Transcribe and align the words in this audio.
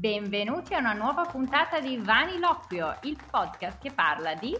Benvenuti 0.00 0.72
a 0.72 0.78
una 0.78 0.94
nuova 0.94 1.26
puntata 1.26 1.78
di 1.78 1.98
Vaniloquio, 1.98 3.00
il 3.02 3.18
podcast 3.30 3.82
che 3.82 3.92
parla 3.92 4.34
di 4.34 4.56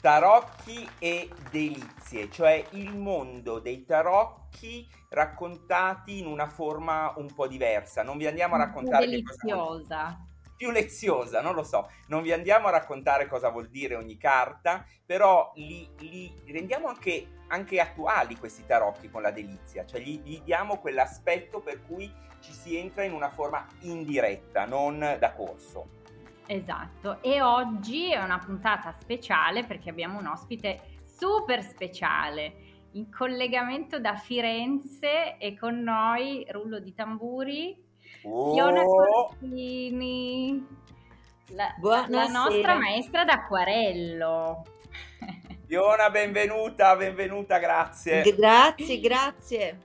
tarocchi 0.00 0.88
e 0.98 1.28
delizie, 1.50 2.30
cioè 2.30 2.64
il 2.70 2.96
mondo 2.96 3.58
dei 3.58 3.84
tarocchi 3.84 4.90
raccontati 5.10 6.20
in 6.20 6.26
una 6.26 6.46
forma 6.46 7.12
un 7.18 7.30
po' 7.34 7.46
diversa. 7.46 8.02
Non 8.02 8.16
vi 8.16 8.26
andiamo 8.26 8.54
a 8.54 8.58
raccontare 8.64 9.06
deliziosa. 9.06 10.18
Più 10.60 10.70
leziosa, 10.70 11.40
non 11.40 11.54
lo 11.54 11.62
so. 11.62 11.90
Non 12.08 12.20
vi 12.20 12.32
andiamo 12.32 12.66
a 12.66 12.70
raccontare 12.70 13.26
cosa 13.26 13.48
vuol 13.48 13.70
dire 13.70 13.94
ogni 13.94 14.18
carta, 14.18 14.84
però 15.06 15.52
li, 15.54 15.88
li 16.00 16.34
rendiamo 16.48 16.88
anche, 16.88 17.44
anche, 17.48 17.80
attuali 17.80 18.36
questi 18.36 18.66
tarocchi 18.66 19.08
con 19.08 19.22
la 19.22 19.30
delizia, 19.30 19.86
cioè 19.86 20.02
gli, 20.02 20.20
gli 20.22 20.38
diamo 20.42 20.76
quell'aspetto 20.76 21.60
per 21.60 21.80
cui 21.86 22.12
ci 22.40 22.52
si 22.52 22.76
entra 22.76 23.04
in 23.04 23.14
una 23.14 23.30
forma 23.30 23.66
indiretta, 23.80 24.66
non 24.66 25.16
da 25.18 25.32
corso. 25.32 25.98
Esatto, 26.44 27.22
e 27.22 27.40
oggi 27.40 28.12
è 28.12 28.22
una 28.22 28.38
puntata 28.38 28.92
speciale 28.92 29.64
perché 29.64 29.88
abbiamo 29.88 30.18
un 30.18 30.26
ospite 30.26 30.98
super 31.02 31.62
speciale 31.62 32.68
in 32.92 33.10
collegamento 33.10 33.98
da 33.98 34.14
Firenze 34.14 35.38
e 35.38 35.56
con 35.56 35.80
noi, 35.80 36.44
rullo 36.50 36.80
di 36.80 36.92
tamburi, 36.92 37.88
oh. 38.24 38.52
Fiona 38.52 38.82
Cortini, 38.82 40.66
la, 41.48 41.74
la 42.08 42.26
nostra 42.26 42.74
maestra 42.74 43.24
d'acquarello. 43.24 44.64
Fiona, 45.66 46.10
benvenuta, 46.10 46.96
benvenuta, 46.96 47.58
grazie. 47.58 48.22
Grazie, 48.22 49.00
grazie. 49.00 49.78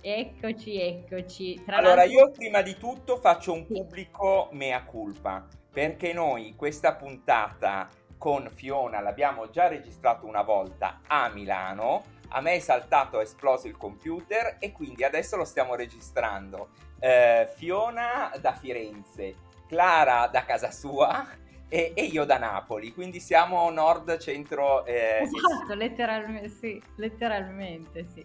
Eccoci, 0.00 0.80
eccoci. 0.80 1.62
Tra 1.64 1.78
allora, 1.78 2.04
io 2.04 2.30
prima 2.30 2.60
di 2.62 2.76
tutto 2.76 3.16
faccio 3.16 3.52
un 3.52 3.66
pubblico 3.66 4.48
mea 4.52 4.84
culpa 4.84 5.46
perché 5.72 6.12
noi 6.12 6.54
questa 6.56 6.94
puntata 6.94 7.88
con 8.18 8.48
Fiona 8.54 9.00
l'abbiamo 9.00 9.50
già 9.50 9.66
registrato 9.66 10.26
una 10.26 10.42
volta 10.42 11.00
a 11.06 11.28
Milano. 11.30 12.04
A 12.28 12.40
me 12.40 12.54
è 12.54 12.58
saltato, 12.58 13.20
è 13.20 13.22
esploso 13.22 13.66
il 13.66 13.76
computer 13.76 14.56
e 14.58 14.72
quindi 14.72 15.04
adesso 15.04 15.36
lo 15.36 15.44
stiamo 15.44 15.74
registrando. 15.74 16.70
Eh, 16.98 17.48
Fiona 17.56 18.32
da 18.40 18.52
Firenze, 18.52 19.36
Clara 19.68 20.26
da 20.28 20.44
casa 20.44 20.70
sua 20.70 21.26
e, 21.68 21.92
e, 21.94 22.04
io 22.04 22.24
da 22.24 22.38
Napoli, 22.38 22.92
quindi 22.92 23.20
siamo 23.20 23.68
nord, 23.70 24.18
centro. 24.18 24.84
Eh, 24.84 25.22
esatto, 25.22 25.74
letteralmente 25.74 26.48
sì, 26.48 26.80
letteralmente 26.96 28.04
sì, 28.04 28.24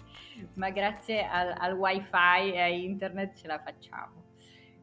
ma 0.55 0.70
grazie 0.70 1.25
al, 1.25 1.55
al 1.58 1.73
wifi 1.73 2.52
e 2.53 2.61
a 2.61 2.67
internet 2.67 3.36
ce 3.36 3.47
la 3.47 3.59
facciamo. 3.59 4.27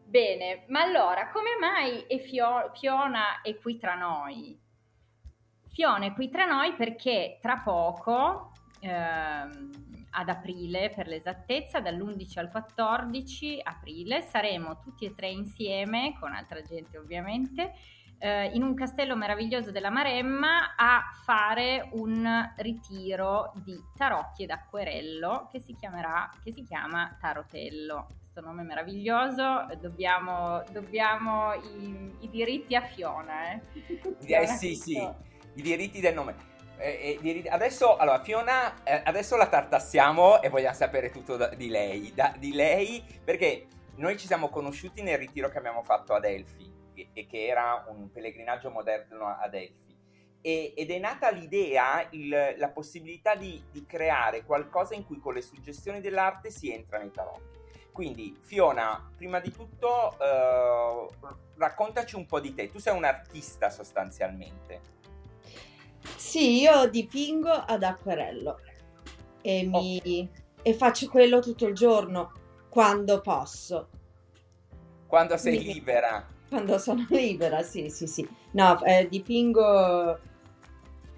Bene, 0.05 0.65
ma 0.69 0.83
allora 0.83 1.31
come 1.31 1.57
mai 1.61 2.05
è 2.09 2.19
Fio- 2.19 2.71
Fiona 2.75 3.41
è 3.43 3.57
qui 3.57 3.77
tra 3.77 3.95
noi? 3.95 4.59
Fiona 5.69 6.07
è 6.07 6.13
qui 6.15 6.29
tra 6.29 6.45
noi 6.45 6.75
perché 6.75 7.39
tra 7.41 7.59
poco, 7.59 8.53
ad 8.89 10.29
aprile 10.29 10.93
per 10.95 11.07
l'esattezza, 11.07 11.81
dall'11 11.81 12.39
al 12.39 12.51
14 12.51 13.61
aprile, 13.63 14.23
saremo 14.23 14.79
tutti 14.79 15.05
e 15.05 15.15
tre 15.15 15.29
insieme, 15.29 16.17
con 16.19 16.33
altra 16.33 16.63
gente 16.63 16.99
ovviamente, 16.99 17.75
eh, 18.19 18.47
in 18.47 18.63
un 18.63 18.75
castello 18.75 19.15
meraviglioso 19.15 19.71
della 19.71 19.91
Maremma 19.91 20.75
a 20.75 21.03
fare 21.25 21.91
un 21.93 22.27
ritiro 22.57 23.53
di 23.63 23.79
tarocchi 23.97 24.45
ed 24.45 24.51
acquerello 24.51 25.49
che 25.53 25.61
si, 25.61 25.75
chiamerà, 25.75 26.31
che 26.43 26.53
si 26.53 26.63
chiama 26.65 27.17
Tarotello 27.21 28.07
questo 28.37 28.41
nome 28.41 28.65
meraviglioso, 28.65 29.67
dobbiamo, 29.81 30.63
dobbiamo 30.71 31.55
i, 31.55 32.13
i, 32.21 32.29
diritti 32.29 32.75
a 32.75 32.83
Fiona. 32.83 33.53
Eh, 33.53 33.61
eh 34.27 34.47
sì, 34.47 34.75
sì, 34.75 34.99
i 35.55 35.63
diritti 35.63 36.01
del 36.01 36.13
nome. 36.13 36.56
Adesso, 37.49 37.97
allora, 37.97 38.23
Fiona, 38.23 38.83
eh, 38.85 39.03
adesso 39.05 39.37
la 39.37 39.47
tartassiamo 39.47 40.43
e 40.43 40.49
vogliamo 40.49 40.75
sapere 40.75 41.11
tutto 41.11 41.37
da, 41.37 41.49
di 41.49 41.69
lei, 41.69 42.13
da, 42.15 42.35
di 42.39 42.53
lei, 42.53 43.03
perché 43.25 43.67
noi 43.97 44.19
ci 44.19 44.27
siamo 44.27 44.49
conosciuti 44.49 45.03
nel 45.03 45.19
ritiro 45.19 45.49
che 45.49 45.59
abbiamo 45.59 45.83
fatto 45.83 46.13
ad 46.15 46.25
Elfi, 46.25 46.71
e, 46.95 47.27
che 47.27 47.47
era 47.47 47.85
un 47.89 48.11
pellegrinaggio 48.11 48.71
moderno 48.71 49.27
ad 49.27 49.55
Elfi. 49.55 49.95
E, 50.43 50.75
ed 50.77 50.91
è 50.91 50.99
nata 50.99 51.31
l'idea, 51.31 52.07
il, 52.11 52.55
la 52.57 52.69
possibilità 52.69 53.35
di, 53.35 53.63
di 53.71 53.85
creare 53.87 54.45
qualcosa 54.45 54.95
in 54.95 55.05
cui 55.05 55.19
con 55.19 55.35
le 55.35 55.43
suggestioni 55.43 56.01
dell'arte 56.01 56.51
si 56.51 56.73
entra 56.73 56.99
nei 56.99 57.11
tarocchi. 57.11 57.57
Quindi, 57.91 58.37
Fiona, 58.43 59.11
prima 59.17 59.41
di 59.41 59.51
tutto, 59.51 60.19
eh, 60.21 61.09
raccontaci 61.57 62.15
un 62.15 62.27
po' 62.27 62.41
di 62.41 62.53
te. 62.53 62.69
Tu 62.69 62.79
sei 62.79 62.95
un 62.95 63.05
artista 63.05 63.71
sostanzialmente. 63.71 64.96
Sì, 66.15 66.61
io 66.61 66.89
dipingo 66.89 67.51
ad 67.51 67.83
acquerello 67.83 68.61
e, 69.43 69.65
mi, 69.65 69.99
okay. 69.99 70.31
e 70.63 70.75
faccio 70.75 71.09
quello 71.09 71.41
tutto 71.41 71.67
il 71.67 71.75
giorno, 71.75 72.33
quando 72.69 73.21
posso. 73.21 73.89
Quando 75.07 75.37
sei 75.37 75.59
mi, 75.59 75.73
libera. 75.73 76.27
Quando 76.49 76.79
sono 76.79 77.07
libera, 77.11 77.63
sì, 77.63 77.89
sì, 77.91 78.07
sì. 78.07 78.29
No, 78.53 78.83
eh, 78.85 79.07
dipingo 79.09 80.19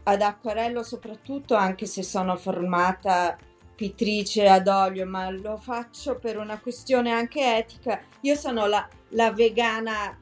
ad 0.04 0.22
acquerello 0.22 0.82
soprattutto 0.82 1.54
anche 1.54 1.87
se 1.87 2.03
sono 2.03 2.37
formata 2.37 3.37
pittrice 3.75 4.48
ad 4.48 4.66
olio, 4.66 5.06
ma 5.06 5.31
lo 5.31 5.56
faccio 5.56 6.19
per 6.19 6.37
una 6.37 6.59
questione 6.59 7.12
anche 7.12 7.56
etica. 7.56 8.00
Io 8.22 8.34
sono 8.34 8.66
la, 8.66 8.88
la 9.10 9.32
vegana 9.32 10.19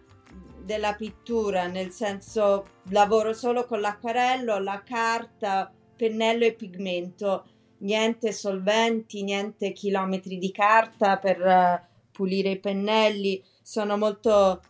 della 0.67 0.95
pittura, 0.95 1.67
nel 1.69 1.91
senso 1.93 2.67
lavoro 2.91 3.33
solo 3.33 3.65
con 3.65 3.81
l'acquarello, 3.81 4.59
la 4.59 4.83
carta, 4.85 5.73
pennello 5.97 6.45
e 6.45 6.53
pigmento, 6.53 7.47
niente 7.79 8.33
solventi, 8.33 9.23
niente 9.23 9.73
chilometri 9.73 10.37
di 10.37 10.51
carta 10.51 11.17
per 11.19 11.41
uh, 11.41 12.11
pulire 12.11 12.51
i 12.51 12.59
pennelli. 12.59 13.43
Sono 13.63 13.97
molto 13.97 14.61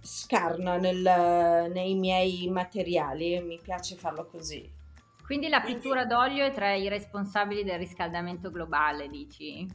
scarna 0.00 0.76
nel, 0.76 1.70
nei 1.72 1.94
miei 1.94 2.48
materiali, 2.48 3.40
mi 3.40 3.58
piace 3.62 3.96
farlo 3.96 4.26
così. 4.26 4.68
Quindi 5.24 5.48
la 5.48 5.60
pittura 5.60 6.04
d'olio 6.04 6.44
è 6.44 6.52
tra 6.52 6.74
i 6.74 6.88
responsabili 6.88 7.64
del 7.64 7.78
riscaldamento 7.78 8.50
globale, 8.50 9.08
dici? 9.08 9.66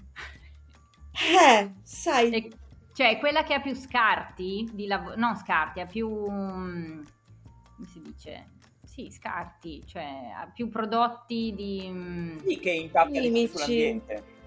Eh, 1.11 1.73
sai. 1.83 2.31
E, 2.31 2.49
cioè, 2.93 3.17
quella 3.19 3.43
che 3.43 3.53
ha 3.53 3.61
più 3.61 3.73
scarti, 3.73 4.69
di 4.73 4.87
lav- 4.87 5.15
non 5.15 5.35
scarti, 5.35 5.79
ha 5.79 5.85
più... 5.85 6.09
come 6.09 7.03
si 7.87 8.01
dice? 8.01 8.49
Sì, 8.83 9.09
scarti, 9.09 9.83
cioè 9.85 10.31
ha 10.37 10.51
più 10.53 10.69
prodotti 10.69 11.53
di... 11.55 12.37
Sì, 12.45 12.59
che 12.59 12.71
impattano 12.71 13.21
sull'ambiente. 13.47 14.39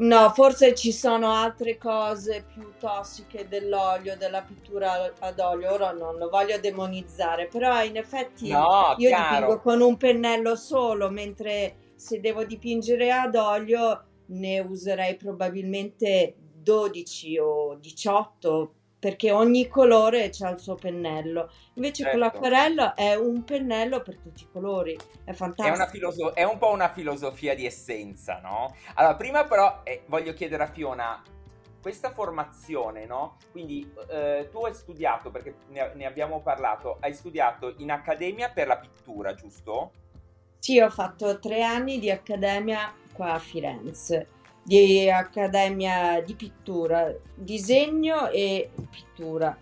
No, 0.00 0.30
forse 0.30 0.74
ci 0.74 0.92
sono 0.92 1.32
altre 1.32 1.76
cose 1.76 2.46
più 2.54 2.72
tossiche 2.78 3.48
dell'olio, 3.48 4.16
della 4.16 4.40
pittura 4.40 5.12
ad 5.18 5.38
olio. 5.38 5.72
Ora 5.72 5.92
non 5.92 6.16
lo 6.16 6.30
voglio 6.30 6.58
demonizzare, 6.58 7.48
però 7.48 7.82
in 7.84 7.98
effetti 7.98 8.48
no, 8.48 8.94
io 8.96 9.08
chiaro. 9.08 9.34
dipingo 9.34 9.60
con 9.60 9.82
un 9.82 9.98
pennello 9.98 10.56
solo, 10.56 11.10
mentre 11.10 11.92
se 11.96 12.18
devo 12.18 12.44
dipingere 12.44 13.12
ad 13.12 13.34
olio 13.34 14.04
ne 14.26 14.60
userei 14.60 15.16
probabilmente 15.16 16.34
12 16.62 17.38
o 17.38 17.74
18 17.76 18.74
perché 19.00 19.32
ogni 19.32 19.66
colore 19.66 20.30
ha 20.40 20.50
il 20.50 20.58
suo 20.58 20.74
pennello. 20.74 21.50
Invece 21.74 22.02
certo. 22.02 22.10
con 22.10 22.20
l'acquarello 22.20 22.94
è 22.94 23.14
un 23.14 23.42
pennello 23.44 24.02
per 24.02 24.18
tutti 24.18 24.42
i 24.42 24.48
colori, 24.52 24.96
è 25.24 25.32
fantastico. 25.32 25.82
È, 25.82 25.88
filoso- 25.88 26.34
è 26.34 26.44
un 26.44 26.58
po' 26.58 26.70
una 26.70 26.92
filosofia 26.92 27.54
di 27.54 27.64
essenza, 27.64 28.40
no? 28.40 28.76
Allora, 28.94 29.16
prima 29.16 29.46
però 29.46 29.80
eh, 29.84 30.02
voglio 30.06 30.34
chiedere 30.34 30.64
a 30.64 30.70
Fiona, 30.70 31.22
questa 31.80 32.10
formazione, 32.10 33.06
no? 33.06 33.38
Quindi 33.50 33.90
eh, 34.10 34.48
tu 34.50 34.66
hai 34.66 34.74
studiato, 34.74 35.30
perché 35.30 35.54
ne, 35.68 35.92
ne 35.94 36.04
abbiamo 36.04 36.42
parlato, 36.42 36.98
hai 37.00 37.14
studiato 37.14 37.74
in 37.78 37.90
accademia 37.90 38.50
per 38.50 38.66
la 38.66 38.76
pittura, 38.76 39.34
giusto? 39.34 39.92
Sì, 40.58 40.78
ho 40.78 40.90
fatto 40.90 41.38
tre 41.38 41.62
anni 41.62 41.98
di 41.98 42.10
accademia 42.10 42.92
qua 43.14 43.32
a 43.32 43.38
Firenze 43.38 44.38
di 44.62 45.08
accademia 45.08 46.22
di 46.22 46.34
pittura, 46.34 47.14
disegno 47.34 48.28
e 48.30 48.70
pittura, 48.90 49.56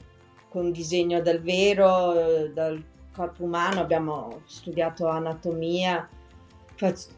con 0.48 0.72
disegno 0.72 1.20
dal 1.20 1.40
vero, 1.40 2.48
dal 2.52 2.82
corpo 3.12 3.44
umano, 3.44 3.80
abbiamo 3.80 4.42
studiato 4.44 5.08
anatomia, 5.08 6.08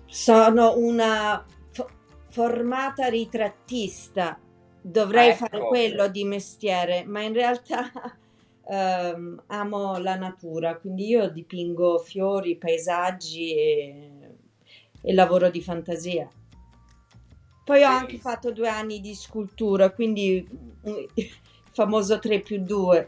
sono 0.06 0.76
una 0.76 1.44
formata 2.30 3.08
ritrattista, 3.08 4.38
dovrei 4.80 5.30
ecco. 5.30 5.46
fare 5.46 5.58
quello 5.60 6.08
di 6.08 6.24
mestiere, 6.24 7.04
ma 7.04 7.22
in 7.22 7.32
realtà 7.32 7.90
um, 8.62 9.42
amo 9.48 9.98
la 9.98 10.16
natura, 10.16 10.76
quindi 10.76 11.08
io 11.08 11.28
dipingo 11.28 11.98
fiori, 11.98 12.56
paesaggi 12.56 13.54
e, 13.54 14.10
e 15.02 15.12
lavoro 15.12 15.50
di 15.50 15.60
fantasia. 15.60 16.28
Poi 17.70 17.84
ho 17.84 17.88
anche 17.88 18.18
fatto 18.18 18.50
due 18.50 18.68
anni 18.68 19.00
di 19.00 19.14
scultura, 19.14 19.90
quindi 19.90 20.44
mm, 20.88 21.04
famoso 21.70 22.18
3 22.18 22.40
più 22.40 22.64
2. 22.64 23.06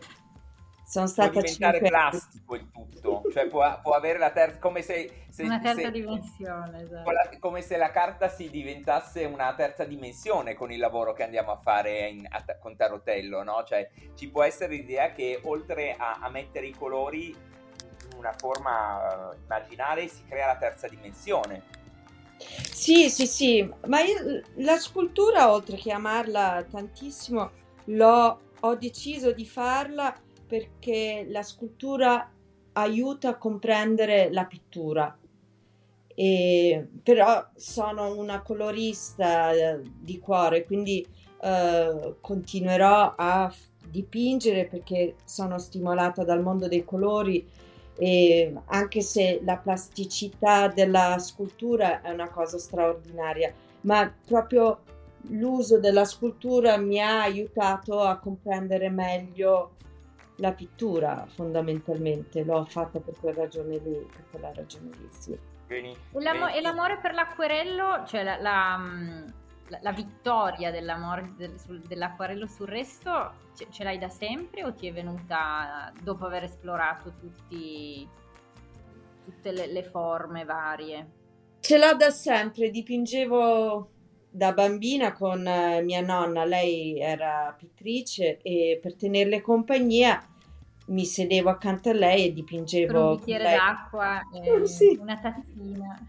Sono 0.87 1.09
stata 1.09 1.31
può 1.31 1.41
diventare 1.41 1.81
plastico 1.81 2.55
il 2.55 2.71
tutto, 2.71 3.23
cioè 3.33 3.49
può, 3.49 3.81
può 3.81 3.95
avere 3.95 4.21
la 4.21 4.31
terza, 4.31 4.59
come 4.61 4.83
se, 4.83 5.25
se 5.31 5.43
una 5.43 5.59
terza 5.59 5.81
se, 5.81 5.91
dimensione, 5.91 6.83
esatto. 6.83 7.39
come 7.41 7.61
se 7.61 7.77
la 7.77 7.91
carta 7.91 8.29
si 8.29 8.51
diventasse 8.51 9.25
una 9.25 9.53
terza 9.55 9.83
dimensione 9.83 10.55
con 10.55 10.71
il 10.71 10.79
lavoro 10.79 11.13
che 11.13 11.25
andiamo 11.25 11.51
a 11.51 11.57
fare 11.57 12.09
in, 12.11 12.25
a, 12.29 12.45
con 12.61 12.77
Tarotello, 12.77 13.43
no? 13.43 13.65
Cioè 13.67 13.91
ci 14.15 14.29
può 14.29 14.45
essere 14.45 14.75
l'idea 14.75 15.11
che 15.11 15.41
oltre 15.43 15.97
a, 15.99 16.19
a 16.21 16.29
mettere 16.29 16.67
i 16.67 16.75
colori 16.75 17.31
in 17.31 18.17
una 18.17 18.35
forma 18.37 19.31
uh, 19.31 19.35
immaginale 19.43 20.07
si 20.07 20.23
crea 20.29 20.47
la 20.47 20.57
terza 20.57 20.87
dimensione. 20.87 21.81
Sì, 22.73 23.09
sì, 23.11 23.27
sì, 23.27 23.73
ma 23.87 24.01
io, 24.03 24.43
la 24.57 24.77
scultura, 24.77 25.53
oltre 25.53 25.77
che 25.77 25.93
amarla 25.93 26.67
tantissimo, 26.69 27.51
l'ho, 27.85 28.41
ho 28.61 28.75
deciso 28.75 29.33
di 29.33 29.47
farla 29.47 30.15
perché 30.47 31.27
la 31.29 31.43
scultura 31.43 32.31
aiuta 32.73 33.31
a 33.31 33.39
comprendere 33.39 34.33
la 34.33 34.45
pittura. 34.45 35.17
E, 36.15 36.89
però 37.03 37.49
sono 37.55 38.17
una 38.17 38.43
colorista 38.43 39.53
eh, 39.53 39.81
di 40.01 40.19
cuore, 40.19 40.65
quindi 40.65 41.07
eh, 41.41 42.15
continuerò 42.21 43.15
a 43.17 43.53
dipingere 43.89 44.67
perché 44.67 45.17
sono 45.25 45.59
stimolata 45.59 46.25
dal 46.25 46.43
mondo 46.43 46.69
dei 46.69 46.85
colori 46.85 47.47
e 47.97 48.55
anche 48.67 49.01
se 49.01 49.41
la 49.45 49.57
plasticità 49.57 50.69
della 50.69 51.19
scultura 51.19 52.03
è 52.03 52.11
una 52.11 52.29
cosa 52.29 52.59
straordinaria, 52.59 53.53
ma 53.83 54.13
proprio 54.27 54.81
l'uso 55.29 55.79
della 55.79 56.05
scultura 56.05 56.77
mi 56.77 57.01
ha 57.01 57.23
aiutato 57.23 58.01
a 58.01 58.19
comprendere 58.19 58.89
meglio 58.89 59.77
la 60.37 60.53
pittura 60.53 61.27
fondamentalmente, 61.29 62.43
l'ho 62.43 62.65
fatta 62.65 62.99
per 62.99 63.15
quella 63.21 63.43
ragione 63.43 63.79
lì, 63.79 64.07
per 64.11 64.25
quella 64.31 64.53
ragione 64.53 64.91
lì, 64.99 65.09
sì. 65.11 65.39
E, 65.69 65.97
l'amo- 66.13 66.49
e 66.49 66.61
l'amore 66.61 66.99
per 66.99 67.15
l'acquerello, 67.15 68.05
cioè 68.07 68.23
la, 68.25 68.41
la, 68.41 69.25
la, 69.73 69.79
la 69.81 69.93
vittoria 69.93 70.71
dell'amore 70.71 71.33
del, 71.37 71.55
dell'acquarello 71.87 72.47
sul 72.47 72.67
resto, 72.67 73.33
ce, 73.57 73.67
ce, 73.71 73.83
l'hai 73.83 73.99
da 73.99 74.11
sempre 74.11 74.65
o 74.65 74.75
ti 74.75 74.87
è 74.87 74.93
venuta 74.93 75.91
dopo 76.03 76.27
aver 76.27 76.45
esplorato 76.45 77.15
tutti, 77.19 78.07
tutte 79.25 79.53
le, 79.53 79.67
le 79.73 79.83
forme 79.83 80.45
varie? 80.45 81.11
Ce 81.61 81.79
l'ho 81.79 81.95
da 81.97 82.11
sempre, 82.11 82.71
dipingevo 82.71 83.91
da 84.29 84.53
bambina 84.53 85.13
con 85.13 85.47
eh, 85.47 85.81
mia 85.83 86.03
nonna, 86.03 86.45
lei 86.45 86.99
era 86.99 87.55
pittrice 87.57 88.39
e 88.43 88.79
per 88.81 88.95
tenerle 88.97 89.41
compagnia 89.41 90.27
mi 90.87 91.05
sedevo 91.05 91.49
accanto 91.49 91.91
a 91.91 91.95
lei 91.95 92.27
e 92.27 92.33
dipingevo. 92.33 92.93
Con 92.93 93.03
un 93.03 93.17
bicchiere 93.17 93.45
lei. 93.45 93.57
d'acqua 93.57 94.21
e 94.35 94.51
oh, 94.51 94.65
sì. 94.67 94.99
una 95.01 95.19
tazzina. 95.19 96.09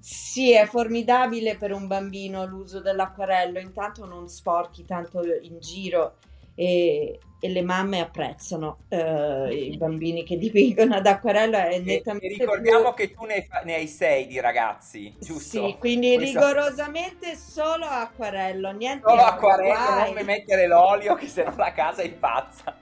Sì, 0.00 0.52
è 0.52 0.64
formidabile 0.64 1.56
per 1.56 1.72
un 1.72 1.86
bambino 1.86 2.46
l'uso 2.46 2.80
dell'acquarello, 2.80 3.58
intanto 3.58 4.06
non 4.06 4.28
sporchi 4.28 4.86
tanto 4.86 5.22
in 5.42 5.60
giro 5.60 6.16
e, 6.54 7.20
e 7.38 7.48
le 7.48 7.62
mamme 7.62 8.00
apprezzano 8.00 8.78
uh, 8.88 9.46
i 9.50 9.76
bambini 9.76 10.24
che 10.24 10.38
dipingono 10.38 10.94
ad 10.94 11.06
acquarello. 11.06 11.58
È 11.58 11.78
nettamente 11.80 12.26
e 12.26 12.38
ricordiamo 12.38 12.94
più... 12.94 13.06
che 13.06 13.14
tu 13.14 13.24
ne, 13.26 13.46
ne, 13.64 13.74
hai 13.74 13.86
sei 13.86 14.26
di 14.26 14.40
ragazzi, 14.40 15.14
giusto? 15.18 15.66
Sì, 15.66 15.76
quindi 15.78 16.14
Questa... 16.14 16.40
rigorosamente 16.40 17.36
solo 17.36 17.84
acquarello, 17.84 18.70
niente 18.72 19.06
Solo 19.06 19.22
acquarello, 19.22 19.74
guai. 19.74 20.04
non 20.06 20.14
mi 20.14 20.24
mettere 20.24 20.66
l'olio 20.66 21.14
che 21.14 21.28
se 21.28 21.44
no 21.44 21.54
la 21.56 21.72
casa 21.72 22.00
è 22.00 22.06
impazza. 22.06 22.74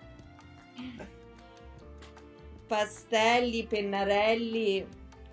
Pastelli, 2.67 3.65
pennarelli, 3.65 4.87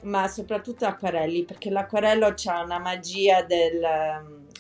ma 0.06 0.28
soprattutto 0.28 0.86
acquarelli, 0.86 1.44
perché 1.44 1.70
l'acquarello 1.70 2.34
ha 2.46 2.64
una 2.64 2.80
magia 2.80 3.44
del, 3.44 3.82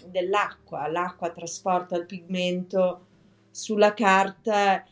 dell'acqua, 0.06 0.88
l'acqua 0.88 1.30
trasporta 1.30 1.96
il 1.96 2.06
pigmento 2.06 3.06
sulla 3.52 3.94
carta 3.94 4.84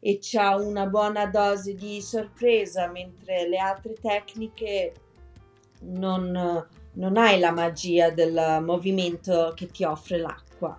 e 0.00 0.18
c'ha 0.20 0.56
una 0.56 0.86
buona 0.86 1.26
dose 1.26 1.74
di 1.74 2.00
sorpresa, 2.00 2.88
mentre 2.88 3.48
le 3.48 3.58
altre 3.58 3.94
tecniche 3.94 4.92
non, 5.80 6.66
non 6.92 7.16
hai 7.16 7.38
la 7.38 7.52
magia 7.52 8.10
del 8.10 8.62
movimento 8.64 9.52
che 9.54 9.66
ti 9.66 9.84
offre 9.84 10.18
l'acqua. 10.18 10.78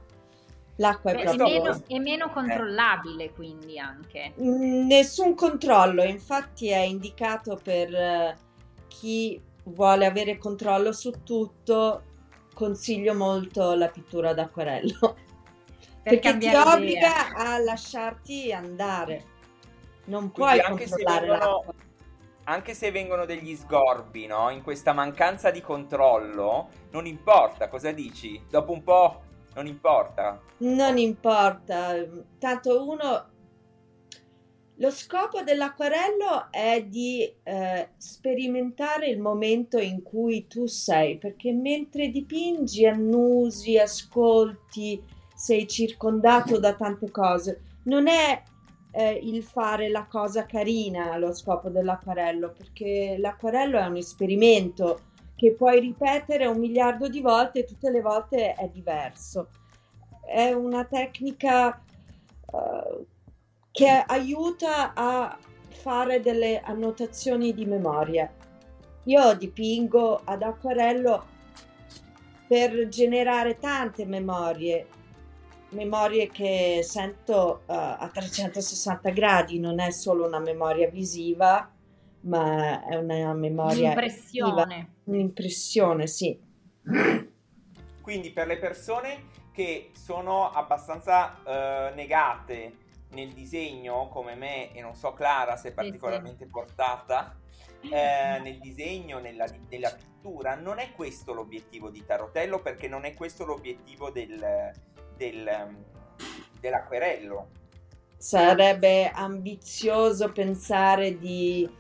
L'acqua 0.78 1.12
è 1.12 1.16
Beh, 1.16 1.24
proprio... 1.24 1.46
È 1.46 1.50
meno, 1.50 1.84
è 1.88 1.98
meno 2.00 2.30
controllabile 2.30 3.26
eh. 3.26 3.34
quindi 3.34 3.78
anche. 3.78 4.32
Nessun 4.38 5.36
controllo, 5.36 6.04
infatti 6.04 6.70
è 6.70 6.80
indicato 6.80 7.60
per 7.62 8.38
chi 8.90 9.42
vuole 9.64 10.06
avere 10.06 10.38
controllo 10.38 10.92
su 10.92 11.24
tutto, 11.24 12.04
consiglio 12.54 13.14
molto 13.14 13.74
la 13.76 13.88
pittura 13.88 14.34
d'acquarello 14.34 15.28
perché 16.10 16.38
ti 16.38 16.54
obbliga 16.54 17.34
a 17.34 17.58
lasciarti 17.60 18.52
andare. 18.52 19.38
Non 20.06 20.32
puoi 20.32 20.60
anche 20.60 20.88
controllare 20.88 21.26
se 21.26 21.28
vengono, 21.28 21.74
Anche 22.46 22.74
se 22.74 22.92
vengono 22.92 23.26
degli 23.26 23.56
sgorbi, 23.56 24.26
no? 24.26 24.50
In 24.50 24.64
questa 24.64 24.92
mancanza 24.92 25.52
di 25.52 25.62
controllo, 25.62 26.70
non 26.92 27.06
importa, 27.06 27.70
cosa 27.70 27.92
dici? 27.92 28.42
Dopo 28.50 28.72
un 28.72 28.84
po' 28.84 29.22
non 29.54 29.68
importa. 29.68 30.42
Non 30.58 30.98
importa, 30.98 31.96
tanto 32.40 32.88
uno... 32.88 33.38
Lo 34.82 34.92
scopo 34.92 35.42
dell'acquarello 35.42 36.48
è 36.52 36.86
di 36.88 37.30
eh, 37.44 37.90
sperimentare 37.98 39.08
il 39.08 39.20
momento 39.20 39.78
in 39.78 40.02
cui 40.02 40.48
tu 40.48 40.68
sei, 40.68 41.18
perché 41.18 41.52
mentre 41.52 42.08
dipingi 42.08 42.86
annusi, 42.86 43.78
ascolti, 43.78 45.04
sei 45.36 45.68
circondato 45.68 46.60
da 46.60 46.76
tante 46.76 47.12
cose. 47.12 47.62
Non 47.84 48.08
è 48.08 48.42
eh, 48.92 49.20
il 49.22 49.44
fare 49.44 49.90
la 49.90 50.06
cosa 50.06 50.46
carina 50.46 51.18
lo 51.18 51.34
scopo 51.34 51.68
dell'acquarello, 51.68 52.54
perché 52.58 53.18
l'acquarello 53.20 53.78
è 53.78 53.86
un 53.86 53.98
esperimento 53.98 55.02
che 55.36 55.52
puoi 55.56 55.82
ripetere 55.82 56.46
un 56.46 56.58
miliardo 56.58 57.10
di 57.10 57.20
volte 57.20 57.60
e 57.60 57.66
tutte 57.66 57.92
le 57.92 58.00
volte 58.00 58.54
è 58.54 58.70
diverso. 58.70 59.50
È 60.26 60.54
una 60.54 60.86
tecnica 60.86 61.84
uh, 62.52 63.06
che 63.80 64.04
aiuta 64.08 64.94
a 64.94 65.38
fare 65.70 66.20
delle 66.20 66.60
annotazioni 66.60 67.54
di 67.54 67.64
memoria. 67.64 68.30
Io 69.06 69.34
dipingo 69.36 70.20
ad 70.26 70.42
acquarello 70.42 71.26
per 72.46 72.90
generare 72.90 73.58
tante 73.58 74.06
memorie 74.06 74.88
memorie 75.70 76.28
che 76.30 76.82
sento 76.84 77.62
uh, 77.68 77.72
a 77.74 78.10
360 78.12 79.12
gradi, 79.12 79.60
non 79.60 79.80
è 79.80 79.92
solo 79.92 80.26
una 80.26 80.40
memoria 80.40 80.90
visiva, 80.90 81.72
ma 82.22 82.84
è 82.86 82.96
una 82.96 83.34
memoria... 83.34 83.92
Un'impressione. 83.92 84.94
Un'impressione, 85.06 86.08
sì. 86.08 86.38
Quindi 88.02 88.32
per 88.32 88.48
le 88.48 88.58
persone 88.58 89.28
che 89.54 89.92
sono 89.94 90.50
abbastanza 90.52 91.38
uh, 91.44 91.96
negate 91.96 92.79
nel 93.12 93.32
disegno, 93.34 94.08
come 94.10 94.36
me, 94.36 94.74
e 94.74 94.82
non 94.82 94.96
so 94.96 95.14
Clara 95.14 95.56
se 95.58 95.70
è 95.70 95.74
particolarmente 95.74 96.44
sì, 96.44 96.46
sì. 96.46 96.50
portata, 96.50 97.36
eh, 97.82 98.40
nel 98.40 98.60
disegno, 98.60 99.20
nella, 99.20 99.46
nella, 99.70 99.92
pittura, 99.92 100.56
non 100.56 100.80
è 100.80 100.92
questo 100.92 101.34
l'obiettivo 101.34 101.90
di 101.90 102.06
Tarotello, 102.06 102.62
perché 102.62 102.88
non 102.88 103.06
è 103.06 103.14
questo 103.14 103.46
l'obiettivo 103.46 104.12
del, 104.12 104.72
del, 105.16 105.48
ehm, 105.48 105.86
dell'acquerello. 106.60 107.50
Sarebbe 108.18 109.10
ambizioso 109.10 110.32
pensare 110.32 111.18
di 111.18 111.78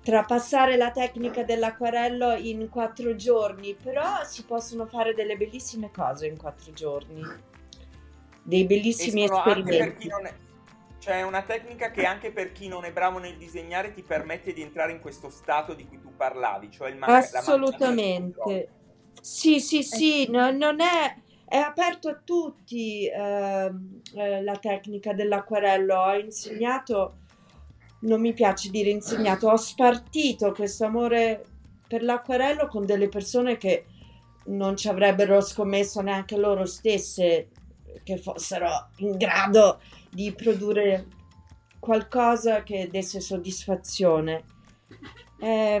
trapassare 0.00 0.76
la 0.76 0.90
tecnica 0.90 1.42
dell'acquerello 1.42 2.34
in 2.34 2.68
quattro 2.70 3.14
giorni, 3.14 3.74
però 3.74 4.24
si 4.24 4.44
possono 4.44 4.86
fare 4.86 5.12
delle 5.12 5.36
bellissime 5.36 5.90
cose 5.90 6.28
in 6.28 6.38
quattro 6.38 6.72
giorni, 6.72 7.20
dei 8.48 8.64
bellissimi 8.64 9.24
esperimenti. 9.24 10.08
È, 10.08 10.34
cioè 10.98 11.18
è 11.18 11.22
una 11.22 11.42
tecnica 11.42 11.90
che 11.90 12.06
anche 12.06 12.32
per 12.32 12.50
chi 12.52 12.66
non 12.66 12.84
è 12.84 12.92
bravo 12.92 13.18
nel 13.18 13.36
disegnare 13.36 13.92
ti 13.92 14.02
permette 14.02 14.54
di 14.54 14.62
entrare 14.62 14.90
in 14.90 15.00
questo 15.00 15.28
stato 15.28 15.74
di 15.74 15.86
cui 15.86 16.00
tu 16.00 16.16
parlavi, 16.16 16.70
cioè 16.70 16.88
il 16.88 16.96
man- 16.96 17.10
Assolutamente. 17.10 18.70
Sì, 19.20 19.60
sì, 19.60 19.82
sì, 19.82 20.24
eh. 20.24 20.30
no, 20.30 20.50
non 20.50 20.80
è 20.80 21.14
è 21.44 21.56
aperto 21.56 22.10
a 22.10 22.20
tutti 22.22 23.06
eh, 23.06 23.72
eh, 24.14 24.42
la 24.42 24.56
tecnica 24.56 25.12
dell'acquarello. 25.12 25.94
Ho 25.94 26.14
insegnato, 26.14 27.16
non 28.00 28.20
mi 28.20 28.32
piace 28.32 28.70
dire 28.70 28.90
insegnato, 28.90 29.48
ho 29.48 29.56
spartito 29.56 30.52
questo 30.52 30.86
amore 30.86 31.44
per 31.86 32.02
l'acquarello 32.02 32.66
con 32.66 32.84
delle 32.86 33.08
persone 33.08 33.56
che 33.56 33.84
non 34.46 34.76
ci 34.76 34.88
avrebbero 34.88 35.40
scommesso 35.40 36.00
neanche 36.00 36.36
loro 36.36 36.64
stesse 36.64 37.48
che 38.02 38.18
fossero 38.18 38.88
in 38.96 39.16
grado 39.16 39.80
di 40.10 40.32
produrre 40.32 41.06
qualcosa 41.78 42.62
che 42.62 42.88
desse 42.90 43.20
soddisfazione. 43.20 44.44
È, 45.38 45.80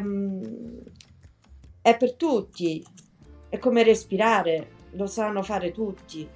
è 1.82 1.96
per 1.96 2.14
tutti, 2.14 2.84
è 3.48 3.58
come 3.58 3.82
respirare, 3.82 4.70
lo 4.92 5.06
sanno 5.06 5.42
fare 5.42 5.72
tutti. 5.72 6.28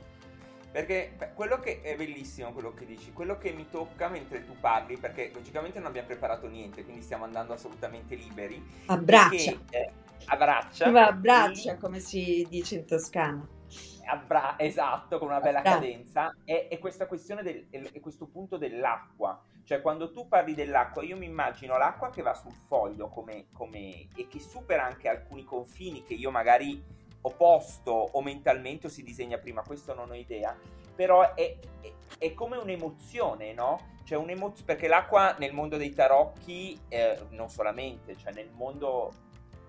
Perché 0.72 1.16
quello 1.34 1.60
che 1.60 1.82
è 1.82 1.94
bellissimo 1.96 2.50
quello 2.52 2.72
che 2.72 2.86
dici, 2.86 3.12
quello 3.12 3.36
che 3.36 3.52
mi 3.52 3.68
tocca 3.70 4.08
mentre 4.08 4.42
tu 4.46 4.54
parli, 4.58 4.96
perché 4.96 5.30
logicamente 5.34 5.78
non 5.78 5.88
abbiamo 5.88 6.06
preparato 6.06 6.48
niente, 6.48 6.82
quindi 6.82 7.02
stiamo 7.02 7.24
andando 7.24 7.52
assolutamente 7.52 8.14
liberi. 8.14 8.62
Abbraccia. 8.86 9.58
Che, 9.68 9.76
eh, 9.76 9.90
abbraccia. 10.24 11.06
abbraccia, 11.08 11.76
come 11.76 12.00
si 12.00 12.46
dice 12.48 12.76
in 12.76 12.86
toscano. 12.86 13.60
Abbra- 14.04 14.59
esatto, 14.59 15.18
con 15.18 15.28
una 15.28 15.40
bella 15.40 15.59
Abbraccia. 15.59 15.78
cadenza. 15.78 16.37
E, 16.44 16.68
e, 16.71 16.78
questa 16.78 17.06
questione 17.06 17.42
del, 17.42 17.66
e 17.71 18.00
questo 18.00 18.26
punto 18.26 18.56
dell'acqua. 18.56 19.40
Cioè, 19.64 19.80
quando 19.80 20.11
tu 20.11 20.28
parli 20.28 20.54
dell'acqua, 20.54 21.02
io 21.02 21.16
mi 21.16 21.26
immagino 21.26 21.76
l'acqua 21.78 22.11
che 22.11 22.23
va 22.23 22.35
sul 22.35 22.52
foglio 22.52 23.09
come, 23.09 23.47
come, 23.52 24.09
e 24.16 24.26
che 24.28 24.40
supera 24.40 24.85
anche 24.85 25.09
alcuni 25.09 25.44
confini 25.44 26.02
che 26.02 26.14
io 26.14 26.30
magari 26.30 26.82
opposto 27.23 27.92
o 27.92 28.21
mentalmente 28.23 28.88
o 28.88 28.90
si 28.90 29.02
disegna 29.02 29.38
prima, 29.38 29.62
questo 29.62 29.94
non 29.94 30.11
ho 30.11 30.14
idea, 30.14 30.56
però 30.94 31.35
è, 31.35 31.56
è, 31.80 31.92
è 32.18 32.35
come 32.35 32.56
un'emozione, 32.56 33.52
no? 33.52 33.90
Cioè 34.04 34.18
un'emozione, 34.18 34.64
perché 34.64 34.88
l'acqua 34.88 35.37
nel 35.38 35.52
mondo 35.52 35.76
dei 35.76 35.92
tarocchi, 35.92 36.78
eh, 36.88 37.26
non 37.30 37.49
solamente, 37.49 38.16
cioè 38.16 38.32
nel 38.32 38.50
mondo 38.50 39.12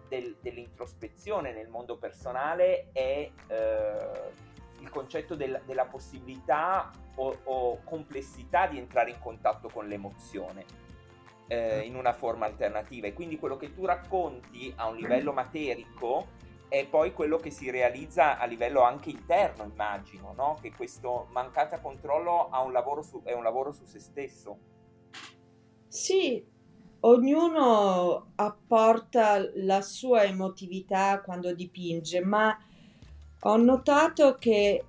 del, 0.07 0.35
dell'introspezione, 0.41 1.53
nel 1.53 1.69
mondo 1.69 1.97
personale, 1.97 2.89
è 2.91 3.29
eh, 3.47 4.31
il 4.79 4.89
concetto 4.89 5.35
del, 5.35 5.61
della 5.65 5.85
possibilità 5.85 6.91
o, 7.15 7.37
o, 7.43 7.79
complessità 7.83 8.67
di 8.67 8.77
entrare 8.77 9.11
in 9.11 9.19
contatto 9.19 9.69
con 9.69 9.87
l'emozione 9.87 10.65
eh, 11.47 11.81
in 11.81 11.95
una 11.95 12.13
forma 12.13 12.45
alternativa. 12.45 13.07
E 13.07 13.13
quindi 13.13 13.37
quello 13.37 13.57
che 13.57 13.73
tu 13.73 13.85
racconti 13.85 14.73
a 14.75 14.87
un 14.87 14.95
livello 14.95 15.31
materico 15.31 16.41
è 16.67 16.87
poi 16.87 17.13
quello 17.13 17.37
che 17.37 17.51
si 17.51 17.69
realizza 17.69 18.39
a 18.39 18.45
livello 18.45 18.81
anche 18.81 19.11
interno, 19.11 19.63
immagino, 19.63 20.33
no? 20.35 20.57
che 20.59 20.71
questo 20.71 21.27
mancato 21.29 21.75
controllo 21.79 22.49
un 22.61 22.71
su, 23.03 23.21
è 23.23 23.33
un 23.33 23.43
lavoro 23.43 23.71
su 23.71 23.85
se 23.85 23.99
stesso. 23.99 24.57
Sì, 25.87 26.43
ognuno 27.05 28.31
apporta 28.35 29.49
la 29.55 29.81
sua 29.81 30.23
emotività 30.23 31.21
quando 31.21 31.53
dipinge, 31.53 32.21
ma 32.21 32.57
ho 33.41 33.57
notato 33.57 34.35
che 34.39 34.85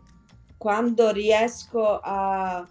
quando 0.56 1.10
riesco 1.10 1.98
a 2.00 2.66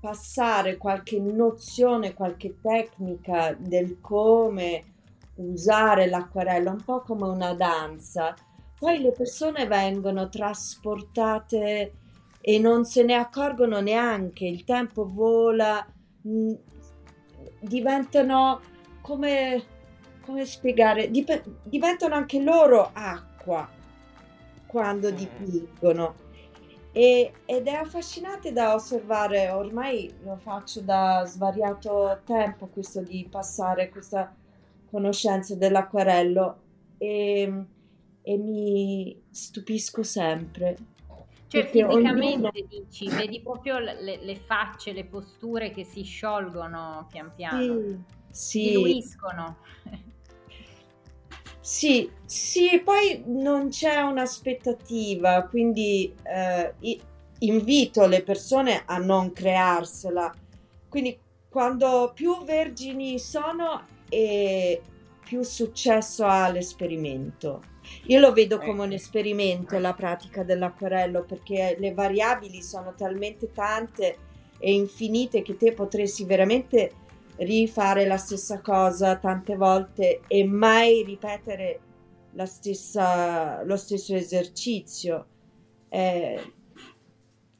passare 0.00 0.76
qualche 0.76 1.20
nozione, 1.20 2.14
qualche 2.14 2.56
tecnica 2.60 3.54
del 3.54 4.00
come 4.00 4.84
usare 5.36 6.08
l'acquarello 6.08 6.70
un 6.70 6.82
po' 6.84 7.02
come 7.02 7.28
una 7.28 7.54
danza, 7.54 8.34
poi 8.78 9.00
le 9.00 9.12
persone 9.12 9.66
vengono 9.66 10.28
trasportate 10.28 11.92
e 12.40 12.58
non 12.58 12.84
se 12.84 13.02
ne 13.04 13.14
accorgono 13.14 13.80
neanche, 13.80 14.46
il 14.46 14.64
tempo 14.64 15.06
vola, 15.06 15.84
diventano 17.60 18.60
come, 19.00 19.62
come 20.24 20.44
spiegare, 20.44 21.10
dip- 21.10 21.48
diventano 21.62 22.14
anche 22.14 22.40
loro 22.40 22.90
acqua 22.92 23.68
quando 24.66 25.10
dipingono. 25.10 26.26
E, 26.92 27.32
ed 27.44 27.66
è 27.66 27.74
affascinante 27.74 28.52
da 28.52 28.74
osservare, 28.74 29.50
ormai 29.50 30.12
lo 30.22 30.36
faccio 30.36 30.80
da 30.80 31.22
svariato 31.26 32.20
tempo 32.24 32.66
questo 32.66 33.02
di 33.02 33.26
passare 33.30 33.88
questa 33.88 34.34
conoscenza 34.90 35.54
dell'acquarello 35.54 36.56
e, 36.98 37.64
e 38.22 38.36
mi 38.36 39.22
stupisco 39.30 40.02
sempre. 40.02 40.76
Cioè 41.48 41.66
fisicamente 41.66 42.48
ognuno... 42.48 42.50
dici, 42.68 43.08
vedi 43.08 43.40
proprio 43.40 43.78
le, 43.78 44.18
le, 44.22 44.36
facce, 44.36 44.92
le 44.92 45.06
posture 45.06 45.70
che 45.70 45.84
si 45.84 46.02
sciolgono 46.02 47.06
pian 47.10 47.32
piano, 47.34 47.58
sì, 47.58 47.98
sì. 48.30 48.68
diluiscono. 48.68 49.56
Sì, 51.60 52.10
sì, 52.24 52.80
poi 52.82 53.22
non 53.26 53.68
c'è 53.68 54.00
un'aspettativa, 54.00 55.42
quindi 55.44 56.14
eh, 56.22 56.74
invito 57.40 58.06
le 58.06 58.22
persone 58.22 58.84
a 58.86 58.96
non 58.96 59.32
crearsela. 59.32 60.32
Quindi 60.88 61.18
quando 61.50 62.12
più 62.14 62.42
vergini 62.44 63.18
sono 63.18 63.82
e 64.08 64.80
più 65.24 65.42
successo 65.42 66.24
ha 66.24 66.48
l'esperimento. 66.48 67.60
Io 68.06 68.20
lo 68.20 68.32
vedo 68.32 68.58
come 68.58 68.80
un 68.80 68.86
ecco. 68.86 68.94
esperimento 68.94 69.78
la 69.78 69.92
pratica 69.92 70.42
dell'acquarello 70.42 71.24
perché 71.24 71.76
le 71.78 71.92
variabili 71.92 72.62
sono 72.62 72.94
talmente 72.94 73.52
tante 73.52 74.16
e 74.58 74.72
infinite 74.72 75.42
che 75.42 75.56
te 75.56 75.72
potresti 75.72 76.24
veramente 76.24 76.92
rifare 77.36 78.06
la 78.06 78.16
stessa 78.16 78.60
cosa 78.60 79.16
tante 79.16 79.56
volte 79.56 80.20
e 80.26 80.44
mai 80.44 81.04
ripetere 81.04 81.80
stessa, 82.44 83.62
lo 83.62 83.76
stesso 83.76 84.14
esercizio. 84.14 85.26
È, 85.88 86.40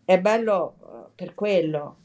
è 0.04 0.20
bello 0.20 0.75
eh, 0.80 1.11
per 1.14 1.35
quello 1.35 1.97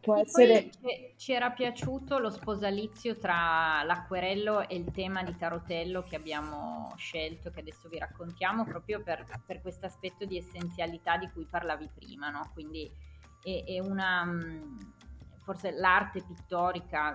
può 0.00 0.16
essere... 0.16 0.70
ci 1.16 1.32
era 1.32 1.50
piaciuto 1.50 2.18
lo 2.18 2.30
sposalizio 2.30 3.18
tra 3.18 3.82
l'acquerello 3.84 4.68
e 4.68 4.76
il 4.76 4.90
tema 4.92 5.22
di 5.22 5.36
tarotello 5.36 6.02
che 6.02 6.16
abbiamo 6.16 6.92
scelto, 6.96 7.50
che 7.50 7.60
adesso 7.60 7.88
vi 7.88 7.98
raccontiamo, 7.98 8.64
proprio 8.64 9.02
per, 9.02 9.24
per 9.44 9.60
questo 9.60 9.86
aspetto 9.86 10.24
di 10.24 10.36
essenzialità 10.36 11.16
di 11.16 11.30
cui 11.30 11.44
parlavi 11.44 11.90
prima, 11.94 12.30
no? 12.30 12.50
Quindi 12.52 12.90
è, 13.42 13.64
è 13.66 13.78
una 13.80 14.24
mm, 14.24 14.78
forse 15.42 15.70
l'arte 15.72 16.22
pittorica 16.22 17.14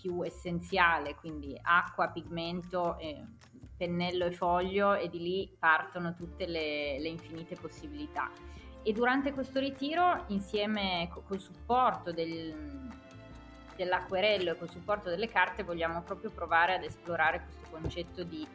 più 0.00 0.22
essenziale, 0.24 1.14
quindi 1.14 1.58
acqua, 1.60 2.10
pigmento, 2.10 2.98
eh, 2.98 3.22
pennello 3.76 4.26
e 4.26 4.32
foglio 4.32 4.94
e 4.94 5.08
di 5.08 5.18
lì 5.18 5.56
partono 5.58 6.14
tutte 6.14 6.46
le, 6.46 6.98
le 7.00 7.08
infinite 7.08 7.56
possibilità 7.56 8.30
e 8.84 8.92
durante 8.92 9.32
questo 9.32 9.60
ritiro, 9.60 10.24
insieme 10.28 11.08
col 11.26 11.40
supporto 11.40 12.12
del, 12.12 12.54
dell'acquerello 13.76 14.50
e 14.50 14.58
col 14.58 14.68
supporto 14.68 15.08
delle 15.08 15.26
carte, 15.26 15.62
vogliamo 15.62 16.02
proprio 16.02 16.30
provare 16.30 16.74
ad 16.74 16.84
esplorare 16.84 17.44
questo 17.44 17.70
concetto 17.70 18.22
di 18.22 18.46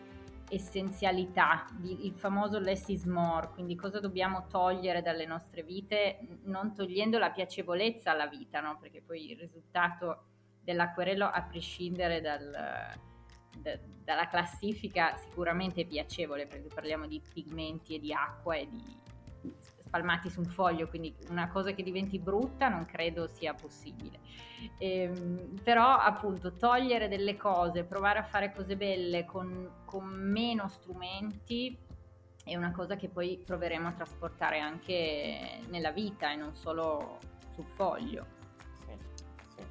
essenzialità, 0.49 1.65
di, 1.71 2.05
il 2.05 2.13
famoso 2.13 2.59
less 2.59 2.87
is 2.89 3.05
more, 3.05 3.49
quindi 3.53 3.75
cosa 3.75 3.99
dobbiamo 3.99 4.45
togliere 4.47 5.01
dalle 5.01 5.25
nostre 5.25 5.63
vite, 5.63 6.19
non 6.43 6.75
togliendo 6.75 7.17
la 7.17 7.31
piacevolezza 7.31 8.11
alla 8.11 8.27
vita, 8.27 8.59
no? 8.59 8.77
perché 8.79 9.01
poi 9.01 9.31
il 9.31 9.37
risultato 9.37 10.25
dell'acquerello, 10.61 11.25
a 11.25 11.41
prescindere 11.41 12.21
dal, 12.21 12.51
da, 13.57 13.79
dalla 14.03 14.27
classifica, 14.27 15.15
sicuramente 15.17 15.81
è 15.81 15.85
piacevole, 15.85 16.45
perché 16.45 16.67
parliamo 16.67 17.07
di 17.07 17.19
pigmenti 17.33 17.95
e 17.95 17.99
di 17.99 18.13
acqua 18.13 18.55
e 18.55 18.67
di 18.69 19.17
spalmati 19.89 20.29
su 20.29 20.39
un 20.39 20.45
foglio, 20.45 20.87
quindi 20.87 21.15
una 21.29 21.49
cosa 21.49 21.71
che 21.71 21.81
diventi 21.81 22.19
brutta 22.19 22.69
non 22.69 22.85
credo 22.85 23.27
sia 23.27 23.55
possibile. 23.55 24.19
Ehm, 24.77 25.59
però 25.63 25.97
appunto 25.97 26.53
togliere 26.53 27.07
delle 27.07 27.35
cose, 27.35 27.83
provare 27.83 28.19
a 28.19 28.23
fare 28.23 28.53
cose 28.53 28.77
belle 28.77 29.25
con, 29.25 29.81
con 29.85 30.05
meno 30.05 30.67
strumenti 30.67 31.75
è 32.43 32.55
una 32.55 32.71
cosa 32.71 32.95
che 32.95 33.09
poi 33.09 33.41
proveremo 33.43 33.87
a 33.87 33.91
trasportare 33.91 34.59
anche 34.59 35.59
nella 35.67 35.91
vita 35.91 36.31
e 36.31 36.35
non 36.35 36.53
solo 36.53 37.19
sul 37.53 37.65
foglio. 37.65 38.25
Sì, 38.85 38.93
sì. 39.55 39.63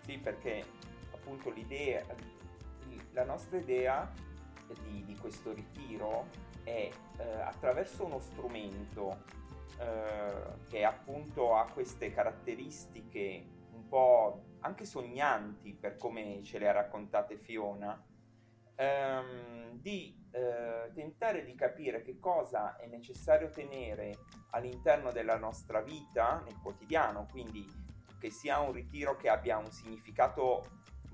sì 0.00 0.18
perché 0.18 0.64
appunto 1.12 1.50
l'idea, 1.50 2.04
la 3.12 3.24
nostra 3.24 3.58
idea 3.58 4.12
di, 4.82 5.04
di 5.04 5.16
questo 5.16 5.52
ritiro 5.52 6.26
è 6.64 6.90
eh, 7.18 7.40
attraverso 7.40 8.04
uno 8.04 8.18
strumento 8.18 9.42
eh, 9.78 10.66
che 10.68 10.84
appunto 10.84 11.54
ha 11.56 11.66
queste 11.72 12.12
caratteristiche 12.12 13.44
un 13.72 13.88
po' 13.88 14.42
anche 14.60 14.84
sognanti 14.84 15.74
per 15.74 15.96
come 15.96 16.42
ce 16.42 16.58
le 16.58 16.68
ha 16.68 16.72
raccontate 16.72 17.36
Fiona, 17.36 18.02
ehm, 18.76 19.78
di 19.80 20.16
eh, 20.30 20.90
tentare 20.94 21.44
di 21.44 21.54
capire 21.54 22.02
che 22.02 22.18
cosa 22.18 22.76
è 22.76 22.86
necessario 22.86 23.50
tenere 23.50 24.18
all'interno 24.50 25.12
della 25.12 25.36
nostra 25.36 25.80
vita 25.80 26.42
nel 26.44 26.58
quotidiano, 26.60 27.26
quindi 27.30 27.66
che 28.18 28.30
sia 28.30 28.58
un 28.60 28.72
ritiro 28.72 29.16
che 29.16 29.28
abbia 29.28 29.58
un 29.58 29.70
significato 29.70 30.64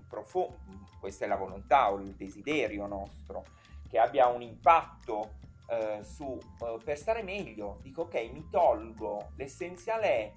profondo, 0.08 0.88
questa 1.00 1.24
è 1.24 1.28
la 1.28 1.36
volontà 1.36 1.92
o 1.92 1.98
il 1.98 2.14
desiderio 2.14 2.86
nostro, 2.86 3.44
che 3.88 3.98
abbia 3.98 4.26
un 4.28 4.42
impatto 4.42 5.38
eh, 5.70 6.02
su 6.02 6.38
eh, 6.62 6.76
per 6.82 6.98
stare 6.98 7.22
meglio, 7.22 7.78
dico 7.82 8.02
ok, 8.02 8.30
mi 8.32 8.48
tolgo, 8.50 9.30
l'essenziale 9.36 10.08
è 10.08 10.32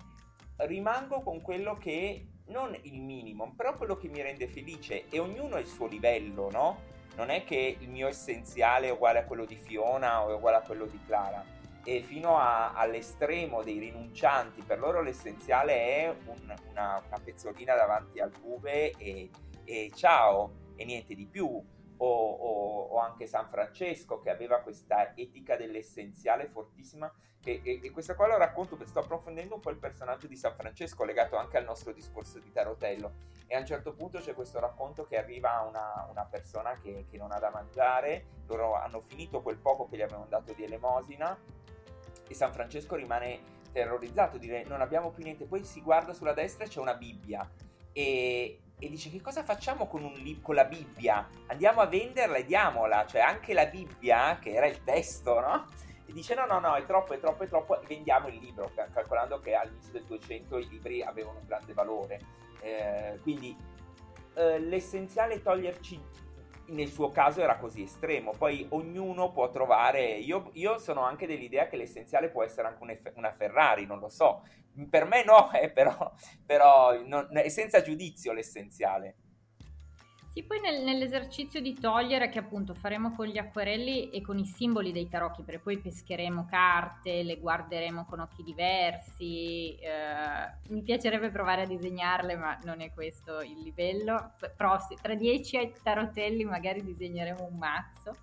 rimango 0.65 1.21
con 1.21 1.41
quello 1.41 1.75
che 1.75 2.27
non 2.47 2.77
il 2.83 3.01
minimo, 3.01 3.53
però 3.55 3.75
quello 3.75 3.97
che 3.97 4.07
mi 4.07 4.21
rende 4.21 4.47
felice 4.47 5.07
e 5.09 5.19
ognuno 5.19 5.55
ha 5.55 5.59
il 5.59 5.65
suo 5.65 5.87
livello, 5.87 6.49
no? 6.51 6.91
Non 7.15 7.29
è 7.29 7.43
che 7.43 7.77
il 7.79 7.89
mio 7.89 8.07
essenziale 8.07 8.87
è 8.87 8.91
uguale 8.91 9.19
a 9.19 9.25
quello 9.25 9.45
di 9.45 9.55
Fiona 9.55 10.23
o 10.23 10.29
è 10.29 10.33
uguale 10.33 10.57
a 10.57 10.61
quello 10.61 10.85
di 10.85 10.99
Clara. 11.05 11.43
E 11.85 12.01
fino 12.01 12.37
a, 12.37 12.73
all'estremo 12.73 13.61
dei 13.61 13.77
rinuncianti, 13.77 14.61
per 14.61 14.79
loro 14.79 15.01
l'essenziale 15.01 15.73
è 15.73 16.15
un, 16.25 16.55
una, 16.69 17.01
una, 17.09 17.19
pezzolina 17.23 17.75
davanti 17.75 18.19
al 18.19 18.31
bube 18.39 18.91
e, 18.91 19.29
e 19.65 19.91
ciao, 19.93 20.71
e 20.75 20.85
niente 20.85 21.13
di 21.13 21.25
più 21.25 21.61
o, 22.03 22.31
o, 22.31 22.81
o, 22.89 22.99
anche 22.99 23.25
San 23.27 23.47
Francesco 23.47 24.19
che 24.19 24.29
aveva 24.29 24.59
questa 24.59 25.15
etica 25.15 25.55
dell'essenziale 25.55 26.47
fortissima. 26.47 27.11
E, 27.43 27.61
e, 27.63 27.79
e, 27.81 27.91
questa 27.91 28.15
qua 28.15 28.27
lo 28.27 28.37
racconto 28.37 28.75
perché 28.75 28.91
sto 28.91 28.99
approfondendo 28.99 29.55
un 29.55 29.61
po' 29.61 29.69
il 29.69 29.77
personaggio 29.77 30.27
di 30.27 30.35
San 30.35 30.55
Francesco 30.55 31.05
legato 31.05 31.37
anche 31.37 31.57
al 31.57 31.63
nostro 31.63 31.93
discorso 31.93 32.39
di 32.39 32.51
Tarotello. 32.51 33.13
E 33.47 33.55
a 33.55 33.59
un 33.59 33.65
certo 33.65 33.93
punto 33.93 34.19
c'è 34.19 34.33
questo 34.33 34.59
racconto 34.59 35.05
che 35.05 35.17
arriva 35.17 35.65
una, 35.67 36.07
una 36.09 36.25
persona 36.25 36.77
che, 36.77 37.05
che 37.09 37.17
non 37.17 37.31
ha 37.31 37.39
da 37.39 37.49
mangiare, 37.49 38.25
loro 38.47 38.75
hanno 38.75 38.99
finito 38.99 39.41
quel 39.41 39.57
poco 39.57 39.87
che 39.87 39.95
gli 39.95 40.01
avevano 40.01 40.25
dato 40.27 40.53
di 40.53 40.63
elemosina 40.63 41.37
e 42.27 42.33
San 42.33 42.51
Francesco 42.51 42.95
rimane 42.95 43.61
terrorizzato, 43.71 44.37
dire 44.37 44.63
non 44.65 44.81
abbiamo 44.81 45.11
più 45.11 45.23
niente, 45.23 45.45
poi 45.45 45.63
si 45.63 45.81
guarda 45.81 46.13
sulla 46.13 46.33
destra 46.33 46.65
e 46.65 46.67
c'è 46.67 46.79
una 46.79 46.95
Bibbia. 46.95 47.49
E, 47.91 48.59
e 48.79 48.89
dice 48.89 49.09
che 49.09 49.21
cosa 49.21 49.43
facciamo 49.43 49.87
con, 49.87 50.03
un, 50.03 50.41
con, 50.41 50.55
la 50.55 50.65
Bibbia? 50.65 51.27
Andiamo 51.47 51.81
a 51.81 51.85
venderla 51.85 52.37
e 52.37 52.45
diamola, 52.45 53.05
cioè 53.05 53.21
anche 53.21 53.53
la 53.53 53.65
Bibbia, 53.65 54.37
che 54.39 54.53
era 54.53 54.65
il 54.65 54.83
testo, 54.83 55.39
no? 55.39 55.67
E 56.05 56.11
dice 56.11 56.35
no, 56.35 56.45
no, 56.45 56.59
no, 56.59 56.75
è 56.75 56.85
troppo, 56.85 57.13
è 57.13 57.19
troppo, 57.19 57.43
è 57.43 57.47
troppo, 57.47 57.79
vendiamo 57.87 58.27
il 58.27 58.35
libro, 58.35 58.71
calcolando 58.91 59.39
che 59.39 59.55
all'inizio 59.55 59.93
del 59.93 60.03
200 60.03 60.57
i 60.57 60.67
libri 60.67 61.01
avevano 61.01 61.39
un 61.39 61.45
grande 61.45 61.73
valore. 61.73 62.19
Eh, 62.59 63.19
quindi 63.21 63.55
eh, 64.35 64.59
l'essenziale 64.59 65.35
è 65.35 65.41
toglierci 65.41 66.01
nel 66.67 66.87
suo 66.87 67.11
caso 67.11 67.41
era 67.41 67.57
così 67.57 67.83
estremo. 67.83 68.31
Poi 68.37 68.65
ognuno 68.69 69.31
può 69.31 69.49
trovare. 69.49 70.13
Io, 70.13 70.49
io 70.53 70.77
sono 70.77 71.01
anche 71.01 71.27
dell'idea 71.27 71.67
che 71.67 71.77
l'essenziale 71.77 72.29
può 72.29 72.43
essere 72.43 72.67
anche 72.67 73.11
una 73.15 73.31
Ferrari, 73.31 73.85
non 73.85 73.99
lo 73.99 74.09
so. 74.09 74.43
Per 74.89 75.05
me 75.05 75.23
no, 75.23 75.51
eh, 75.53 75.69
però, 75.69 76.11
però 76.45 77.01
non, 77.03 77.29
senza 77.47 77.81
giudizio 77.81 78.33
l'essenziale. 78.33 79.15
Sì, 80.33 80.41
poi 80.41 80.59
nel, 80.61 80.81
nell'esercizio 80.81 81.61
di 81.61 81.75
togliere 81.75 82.27
che 82.29 82.39
appunto 82.39 82.73
faremo 82.73 83.13
con 83.13 83.27
gli 83.27 83.37
acquerelli 83.37 84.09
e 84.09 84.23
con 84.23 84.39
i 84.39 84.47
simboli 84.47 84.91
dei 84.91 85.07
tarocchi, 85.07 85.43
perché 85.43 85.61
poi 85.61 85.77
pescheremo 85.77 86.47
carte, 86.49 87.21
le 87.21 87.37
guarderemo 87.37 88.03
con 88.05 88.19
occhi 88.19 88.41
diversi, 88.41 89.75
eh, 89.75 90.71
mi 90.71 90.81
piacerebbe 90.81 91.29
provare 91.29 91.61
a 91.61 91.67
disegnarle, 91.67 92.35
ma 92.35 92.57
non 92.63 92.81
è 92.81 92.91
questo 92.91 93.41
il 93.41 93.59
livello. 93.61 94.31
Però 94.57 94.75
tra 94.99 95.13
dieci 95.13 95.71
tarotelli 95.83 96.45
magari 96.45 96.83
disegneremo 96.83 97.47
un 97.51 97.57
mazzo. 97.59 98.17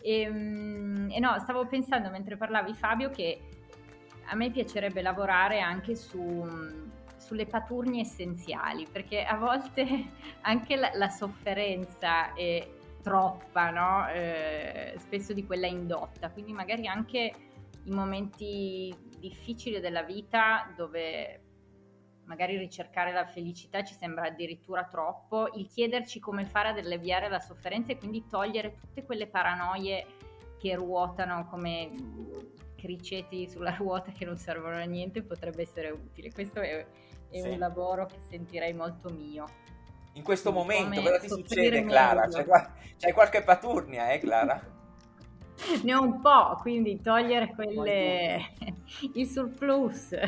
E, 0.00 0.20
ehm, 0.20 1.10
e 1.12 1.20
no, 1.20 1.38
stavo 1.40 1.66
pensando 1.66 2.08
mentre 2.08 2.38
parlavi 2.38 2.72
Fabio 2.72 3.10
che 3.10 3.40
a 4.28 4.34
me 4.34 4.50
piacerebbe 4.50 5.02
lavorare 5.02 5.60
anche 5.60 5.96
su 5.96 6.94
sulle 7.26 7.46
paturnie 7.46 8.02
essenziali, 8.02 8.86
perché 8.90 9.24
a 9.24 9.36
volte 9.36 10.12
anche 10.42 10.76
la, 10.76 10.92
la 10.94 11.08
sofferenza 11.08 12.32
è 12.34 12.66
troppa, 13.02 13.70
no? 13.70 14.08
eh, 14.08 14.94
spesso 14.98 15.32
di 15.32 15.44
quella 15.44 15.66
indotta, 15.66 16.30
quindi 16.30 16.52
magari 16.52 16.86
anche 16.86 17.32
in 17.82 17.94
momenti 17.94 18.94
difficili 19.18 19.80
della 19.80 20.02
vita 20.02 20.72
dove 20.76 21.40
magari 22.24 22.56
ricercare 22.56 23.12
la 23.12 23.24
felicità 23.24 23.84
ci 23.84 23.94
sembra 23.94 24.26
addirittura 24.26 24.84
troppo, 24.84 25.48
il 25.54 25.68
chiederci 25.68 26.18
come 26.18 26.44
fare 26.44 26.68
ad 26.68 26.78
alleviare 26.78 27.28
la 27.28 27.40
sofferenza 27.40 27.92
e 27.92 27.98
quindi 27.98 28.26
togliere 28.28 28.74
tutte 28.74 29.04
quelle 29.04 29.26
paranoie 29.26 30.06
che 30.58 30.74
ruotano 30.74 31.46
come 31.46 31.90
criceti 32.76 33.48
sulla 33.48 33.74
ruota 33.78 34.12
che 34.12 34.24
non 34.24 34.36
servono 34.36 34.76
a 34.76 34.84
niente 34.84 35.22
potrebbe 35.22 35.62
essere 35.62 35.90
utile. 35.90 36.32
Questo 36.32 36.60
è, 36.60 36.86
è 37.30 37.40
sì. 37.40 37.48
un 37.48 37.58
lavoro 37.58 38.06
che 38.06 38.18
sentirei 38.28 38.72
molto 38.72 39.10
mio. 39.10 39.46
In 40.12 40.22
questo 40.22 40.52
Quindi 40.52 40.74
momento, 40.74 41.02
cosa 41.02 41.18
ti 41.18 41.28
succede, 41.28 41.84
Clara? 41.84 42.26
C'hai, 42.28 42.46
c'hai, 42.98 43.12
qualche 43.12 43.42
paturnia, 43.42 44.10
eh, 44.10 44.18
Clara? 44.18 44.60
ne 45.82 45.94
ho 45.94 46.02
un 46.02 46.20
po', 46.20 46.58
quindi 46.60 47.00
togliere 47.00 47.52
quelle... 47.54 48.52
il 49.14 49.26
surplus. 49.26 50.14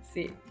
sì. 0.00 0.42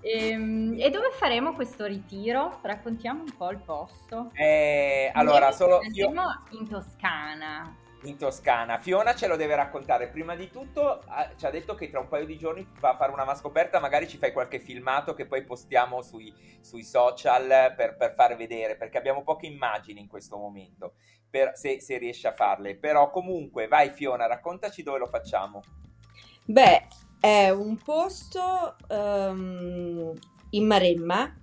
E, 0.00 0.28
ehm, 0.28 0.76
e, 0.78 0.90
dove 0.90 1.10
faremo 1.12 1.54
questo 1.54 1.86
ritiro? 1.86 2.58
Raccontiamo 2.62 3.22
un 3.22 3.34
po' 3.36 3.50
il 3.50 3.58
posto. 3.58 4.30
Eh, 4.34 5.10
allora, 5.12 5.50
solo 5.52 5.80
io... 5.92 6.12
in 6.50 6.68
Toscana 6.68 7.76
in 8.04 8.16
Toscana. 8.16 8.78
Fiona 8.78 9.14
ce 9.14 9.26
lo 9.26 9.36
deve 9.36 9.54
raccontare. 9.54 10.08
Prima 10.08 10.34
di 10.34 10.50
tutto 10.50 11.02
ci 11.36 11.46
ha 11.46 11.50
detto 11.50 11.74
che 11.74 11.90
tra 11.90 12.00
un 12.00 12.08
paio 12.08 12.26
di 12.26 12.38
giorni 12.38 12.66
va 12.80 12.90
a 12.90 12.96
fare 12.96 13.12
una 13.12 13.24
mascoperta, 13.24 13.80
magari 13.80 14.08
ci 14.08 14.18
fai 14.18 14.32
qualche 14.32 14.58
filmato 14.58 15.14
che 15.14 15.26
poi 15.26 15.44
postiamo 15.44 16.02
sui, 16.02 16.32
sui 16.60 16.82
social 16.82 17.74
per, 17.76 17.96
per, 17.96 18.14
far 18.14 18.36
vedere, 18.36 18.76
perché 18.76 18.98
abbiamo 18.98 19.22
poche 19.22 19.46
immagini 19.46 20.00
in 20.00 20.08
questo 20.08 20.36
momento, 20.36 20.94
per, 21.28 21.52
se, 21.54 21.80
se 21.80 21.98
riesci 21.98 22.26
a 22.26 22.32
farle. 22.32 22.76
Però 22.76 23.10
comunque, 23.10 23.68
vai 23.68 23.90
Fiona, 23.90 24.26
raccontaci 24.26 24.82
dove 24.82 24.98
lo 24.98 25.06
facciamo. 25.06 25.62
Beh, 26.44 26.86
è 27.20 27.50
un 27.50 27.76
posto 27.76 28.76
um, 28.88 30.12
in 30.50 30.66
Maremma, 30.66 31.36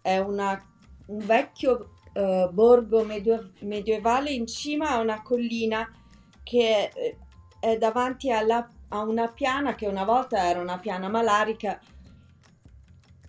è 0.00 0.18
una, 0.18 0.58
un 1.06 1.18
vecchio 1.18 1.90
uh, 2.14 2.50
borgo 2.50 3.04
medio- 3.04 3.52
medievale 3.60 4.30
in 4.30 4.46
cima 4.46 4.90
a 4.90 5.00
una 5.00 5.22
collina 5.22 5.86
che 6.48 6.90
eh, 6.94 7.16
è 7.60 7.76
davanti 7.76 8.32
alla, 8.32 8.66
a 8.88 9.02
una 9.02 9.28
piana 9.28 9.74
che 9.74 9.86
una 9.86 10.04
volta 10.04 10.48
era 10.48 10.60
una 10.60 10.78
piana 10.78 11.10
malarica. 11.10 11.78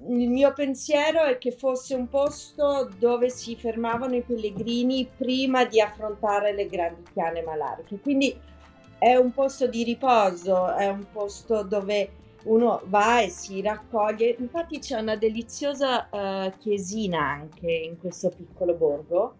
Il 0.07 0.29
mio 0.29 0.53
pensiero 0.53 1.23
è 1.23 1.37
che 1.37 1.51
fosse 1.51 1.95
un 1.95 2.07
posto 2.07 2.89
dove 2.97 3.29
si 3.29 3.57
fermavano 3.57 4.15
i 4.15 4.21
pellegrini 4.21 5.09
prima 5.17 5.65
di 5.65 5.81
affrontare 5.81 6.53
le 6.53 6.67
grandi 6.67 7.03
piane 7.11 7.41
malariche. 7.41 7.99
Quindi 7.99 8.33
è 8.97 9.15
un 9.15 9.33
posto 9.33 9.67
di 9.67 9.83
riposo, 9.83 10.73
è 10.73 10.87
un 10.87 11.05
posto 11.11 11.63
dove 11.63 12.11
uno 12.43 12.81
va 12.85 13.19
e 13.19 13.27
si 13.27 13.61
raccoglie. 13.61 14.37
Infatti 14.39 14.79
c'è 14.79 14.97
una 14.97 15.17
deliziosa 15.17 16.07
uh, 16.09 16.57
chiesina 16.57 17.19
anche 17.19 17.69
in 17.69 17.97
questo 17.99 18.29
piccolo 18.29 18.75
borgo. 18.75 19.35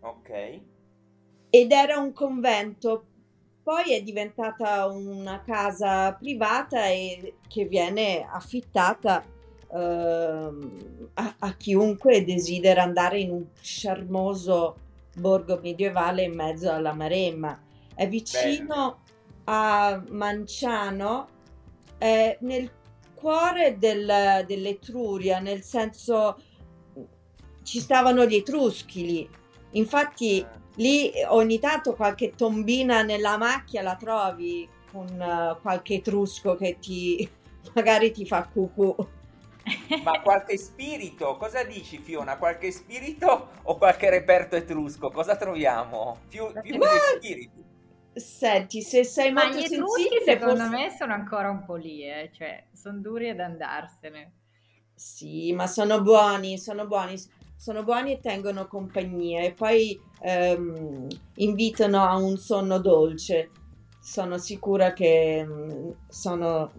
Ok 0.00 0.70
ed 1.54 1.70
era 1.70 1.98
un 1.98 2.14
convento. 2.14 3.04
Poi 3.62 3.92
è 3.92 4.02
diventata 4.02 4.86
una 4.86 5.42
casa 5.42 6.14
privata 6.14 6.86
e 6.86 7.34
che 7.46 7.66
viene 7.66 8.26
affittata 8.26 9.22
uh, 9.68 9.76
a, 9.76 11.34
a, 11.38 11.52
chiunque 11.58 12.24
desidera 12.24 12.82
andare 12.82 13.20
in 13.20 13.30
un 13.32 13.44
charmoso 13.60 14.78
borgo 15.14 15.60
medievale 15.62 16.22
in 16.22 16.34
mezzo 16.34 16.72
alla 16.72 16.94
Maremma. 16.94 17.60
È 17.94 18.08
vicino 18.08 18.64
Bene. 18.64 19.44
a 19.44 20.02
Manciano, 20.08 21.28
è 21.98 22.34
nel 22.40 22.70
cuore 23.14 23.76
del, 23.78 24.42
dell'Etruria, 24.46 25.38
nel 25.38 25.60
senso 25.60 26.40
ci 27.62 27.78
stavano 27.78 28.24
gli 28.24 28.36
Etruschi 28.36 29.04
lì. 29.04 29.28
Infatti 29.72 30.38
eh. 30.38 30.61
Lì 30.76 31.12
ogni 31.28 31.58
tanto 31.58 31.94
qualche 31.94 32.34
tombina 32.34 33.02
nella 33.02 33.36
macchia 33.36 33.82
la 33.82 33.96
trovi 33.96 34.68
con 34.90 35.06
uh, 35.06 35.60
qualche 35.60 35.94
etrusco 35.94 36.54
che 36.56 36.78
ti 36.78 37.28
magari 37.74 38.10
ti 38.10 38.26
fa 38.26 38.44
cucù. 38.44 38.94
Ma 40.02 40.20
qualche 40.20 40.58
spirito, 40.58 41.36
cosa 41.36 41.62
dici 41.62 41.98
Fiona? 41.98 42.36
Qualche 42.36 42.72
spirito 42.72 43.50
o 43.62 43.76
qualche 43.76 44.10
reperto 44.10 44.56
etrusco? 44.56 45.10
Cosa 45.10 45.36
troviamo? 45.36 46.18
Più, 46.28 46.50
più 46.60 46.78
Ma... 46.78 46.86
spiriti. 47.16 47.70
Senti, 48.14 48.82
se 48.82 49.04
sei 49.04 49.32
molto 49.32 49.54
Ma 49.54 49.54
gli 49.54 49.64
etruschi 49.64 50.22
secondo 50.24 50.56
forse... 50.56 50.68
me 50.68 50.90
sono 50.90 51.14
ancora 51.14 51.48
un 51.48 51.64
po' 51.64 51.76
lì, 51.76 52.02
eh? 52.02 52.30
cioè 52.34 52.66
sono 52.72 52.98
duri 52.98 53.30
ad 53.30 53.40
andarsene. 53.40 54.32
Sì, 54.94 55.52
ma 55.52 55.66
sono 55.66 56.02
buoni, 56.02 56.58
sono 56.58 56.86
buoni 56.86 57.16
sono 57.62 57.84
buoni 57.84 58.14
e 58.14 58.18
tengono 58.18 58.66
compagnia 58.66 59.42
e 59.42 59.52
poi 59.52 59.96
ehm, 60.18 61.06
invitano 61.36 62.02
a 62.02 62.16
un 62.16 62.36
sonno 62.36 62.80
dolce. 62.80 63.50
Sono 64.00 64.36
sicura 64.36 64.92
che 64.92 65.44
mh, 65.44 65.52
mm, 65.52 65.90
sono 66.08 66.72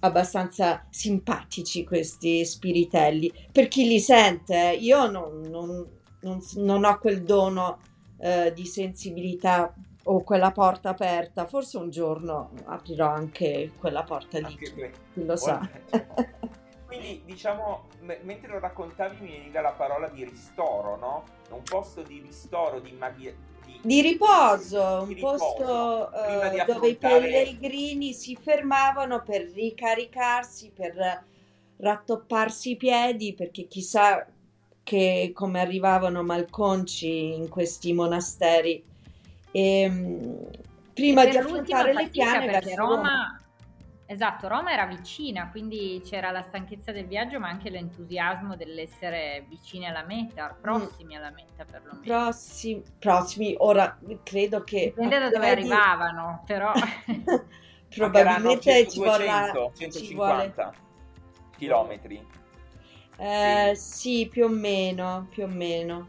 abbastanza 0.00 0.84
simpatici 0.90 1.82
questi 1.82 2.44
spiritelli. 2.44 3.32
Per 3.50 3.68
chi 3.68 3.88
li 3.88 3.98
sente, 4.00 4.76
io 4.78 5.10
non, 5.10 5.40
non, 5.48 5.86
non, 6.20 6.40
non 6.56 6.84
ho 6.84 6.98
quel 6.98 7.22
dono 7.22 7.78
eh, 8.18 8.52
di 8.54 8.66
sensibilità 8.66 9.74
o 10.02 10.22
quella 10.24 10.50
porta 10.50 10.90
aperta, 10.90 11.46
forse 11.46 11.78
un 11.78 11.88
giorno 11.88 12.50
aprirò 12.66 13.08
anche 13.08 13.72
quella 13.78 14.02
porta 14.02 14.40
lì, 14.40 14.58
chi 14.58 15.24
lo 15.24 15.36
sa. 15.36 15.66
Quindi 16.88 17.20
diciamo, 17.26 17.84
m- 18.00 18.16
mentre 18.22 18.48
lo 18.48 18.58
raccontavi 18.58 19.16
mi 19.20 19.30
veniva 19.30 19.60
la 19.60 19.72
parola 19.72 20.08
di 20.08 20.24
ristoro, 20.24 20.96
no? 20.96 21.24
Un 21.50 21.62
posto 21.62 22.00
di 22.00 22.22
ristoro, 22.24 22.80
di, 22.80 22.92
maghi- 22.92 23.36
di, 23.62 23.78
di 23.82 24.00
riposo, 24.00 25.04
di 25.04 25.08
un 25.10 25.14
riposo, 25.14 25.36
posto 25.36 26.10
uh, 26.14 26.64
dove 26.64 26.88
i 26.88 26.96
pellegrini 26.96 28.14
si 28.14 28.34
fermavano 28.40 29.22
per 29.22 29.42
ricaricarsi, 29.50 30.72
per 30.74 31.24
rattopparsi 31.76 32.70
i 32.70 32.76
piedi, 32.76 33.34
perché 33.34 33.66
chissà 33.66 34.26
che 34.82 35.32
come 35.34 35.60
arrivavano 35.60 36.22
malconci 36.22 37.34
in 37.34 37.50
questi 37.50 37.92
monasteri. 37.92 38.82
E, 39.50 39.80
ehm, 39.80 40.50
prima 40.94 41.24
e 41.24 41.28
di 41.28 41.36
affrontare 41.36 41.92
le 41.92 42.08
piane 42.08 42.60
Roma, 42.74 42.94
Roma. 42.94 43.42
Esatto, 44.10 44.48
Roma 44.48 44.72
era 44.72 44.86
vicina, 44.86 45.50
quindi 45.50 46.00
c'era 46.02 46.30
la 46.30 46.40
stanchezza 46.40 46.92
del 46.92 47.06
viaggio, 47.06 47.38
ma 47.38 47.48
anche 47.48 47.68
l'entusiasmo 47.68 48.56
dell'essere 48.56 49.44
vicini 49.50 49.86
alla 49.86 50.02
meta, 50.02 50.56
mm. 50.56 50.62
prossimi 50.62 51.14
alla 51.14 51.30
meta 51.30 51.66
perlomeno. 51.70 52.00
Prossimi, 52.00 52.82
prossimi, 52.98 53.54
ora 53.58 53.98
credo 54.22 54.64
che... 54.64 54.94
Dipende 54.96 55.18
da 55.18 55.28
dove 55.28 55.50
arrivavano, 55.50 56.42
però... 56.46 56.72
Probabilmente 57.94 58.88
100, 58.88 58.90
ci 58.90 58.98
vorrà... 58.98 59.52
150 59.52 59.98
ci 59.98 60.14
vuole... 60.14 60.54
chilometri. 61.58 62.26
Eh, 63.18 63.72
sì. 63.74 63.98
sì, 63.98 64.28
più 64.28 64.46
o 64.46 64.48
meno, 64.48 65.26
più 65.28 65.42
o 65.42 65.48
meno. 65.48 66.08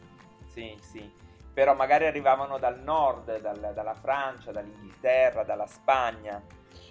Sì, 0.53 0.73
sì. 0.79 1.17
Però 1.53 1.75
magari 1.75 2.05
arrivavano 2.05 2.57
dal 2.59 2.79
nord, 2.81 3.41
dal, 3.41 3.73
dalla 3.75 3.93
Francia, 3.93 4.53
dall'Inghilterra, 4.53 5.43
dalla 5.43 5.67
Spagna. 5.67 6.41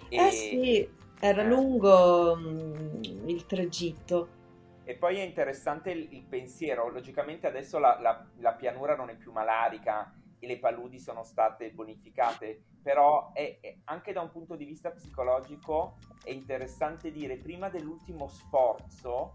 E... 0.07 0.15
Eh 0.15 0.31
sì, 0.31 0.97
era 1.19 1.41
eh. 1.41 1.47
lungo 1.47 2.35
mh, 2.35 2.41
mm, 2.47 3.29
il 3.29 3.45
tragitto. 3.45 4.37
E 4.83 4.95
poi 4.95 5.17
è 5.17 5.23
interessante 5.23 5.91
il, 5.91 6.07
il 6.13 6.23
pensiero, 6.23 6.89
logicamente 6.89 7.45
adesso 7.45 7.77
la, 7.77 7.99
la, 8.01 8.25
la, 8.37 8.53
pianura 8.53 8.95
non 8.95 9.09
è 9.09 9.15
più 9.15 9.31
malarica 9.31 10.11
e 10.39 10.47
le 10.47 10.57
paludi 10.57 10.99
sono 10.99 11.23
state 11.23 11.69
bonificate, 11.71 12.63
però 12.81 13.31
è, 13.33 13.59
è, 13.61 13.77
anche 13.83 14.13
da 14.13 14.21
un 14.21 14.31
punto 14.31 14.55
di 14.55 14.65
vista 14.65 14.89
psicologico 14.89 15.97
è 16.23 16.31
interessante 16.31 17.11
dire 17.11 17.37
prima 17.37 17.69
dell'ultimo 17.69 18.27
sforzo 18.27 19.33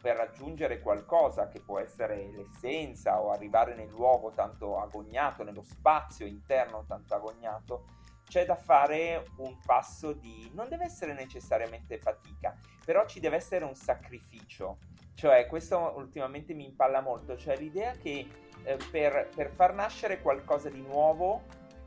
per 0.00 0.16
raggiungere 0.16 0.80
qualcosa 0.80 1.48
che 1.48 1.60
può 1.60 1.78
essere 1.78 2.30
l'essenza 2.32 3.20
o 3.20 3.30
arrivare 3.30 3.74
nel 3.74 3.90
luogo 3.90 4.30
tanto 4.30 4.80
agognato, 4.80 5.44
nello 5.44 5.62
spazio 5.62 6.26
interno 6.26 6.84
tanto 6.88 7.14
agognato, 7.14 7.84
c'è 8.30 8.46
da 8.46 8.54
fare 8.54 9.24
un 9.38 9.58
passo 9.66 10.12
di... 10.12 10.48
non 10.54 10.68
deve 10.68 10.84
essere 10.84 11.14
necessariamente 11.14 11.98
fatica, 11.98 12.56
però 12.84 13.04
ci 13.04 13.18
deve 13.18 13.34
essere 13.34 13.64
un 13.64 13.74
sacrificio. 13.74 14.78
Cioè, 15.14 15.46
questo 15.48 15.94
ultimamente 15.96 16.54
mi 16.54 16.64
impalla 16.64 17.00
molto, 17.00 17.36
cioè 17.36 17.56
l'idea 17.56 17.90
che 17.96 18.24
eh, 18.62 18.78
per, 18.88 19.30
per 19.34 19.50
far 19.50 19.74
nascere 19.74 20.20
qualcosa 20.20 20.70
di 20.70 20.80
nuovo 20.80 21.42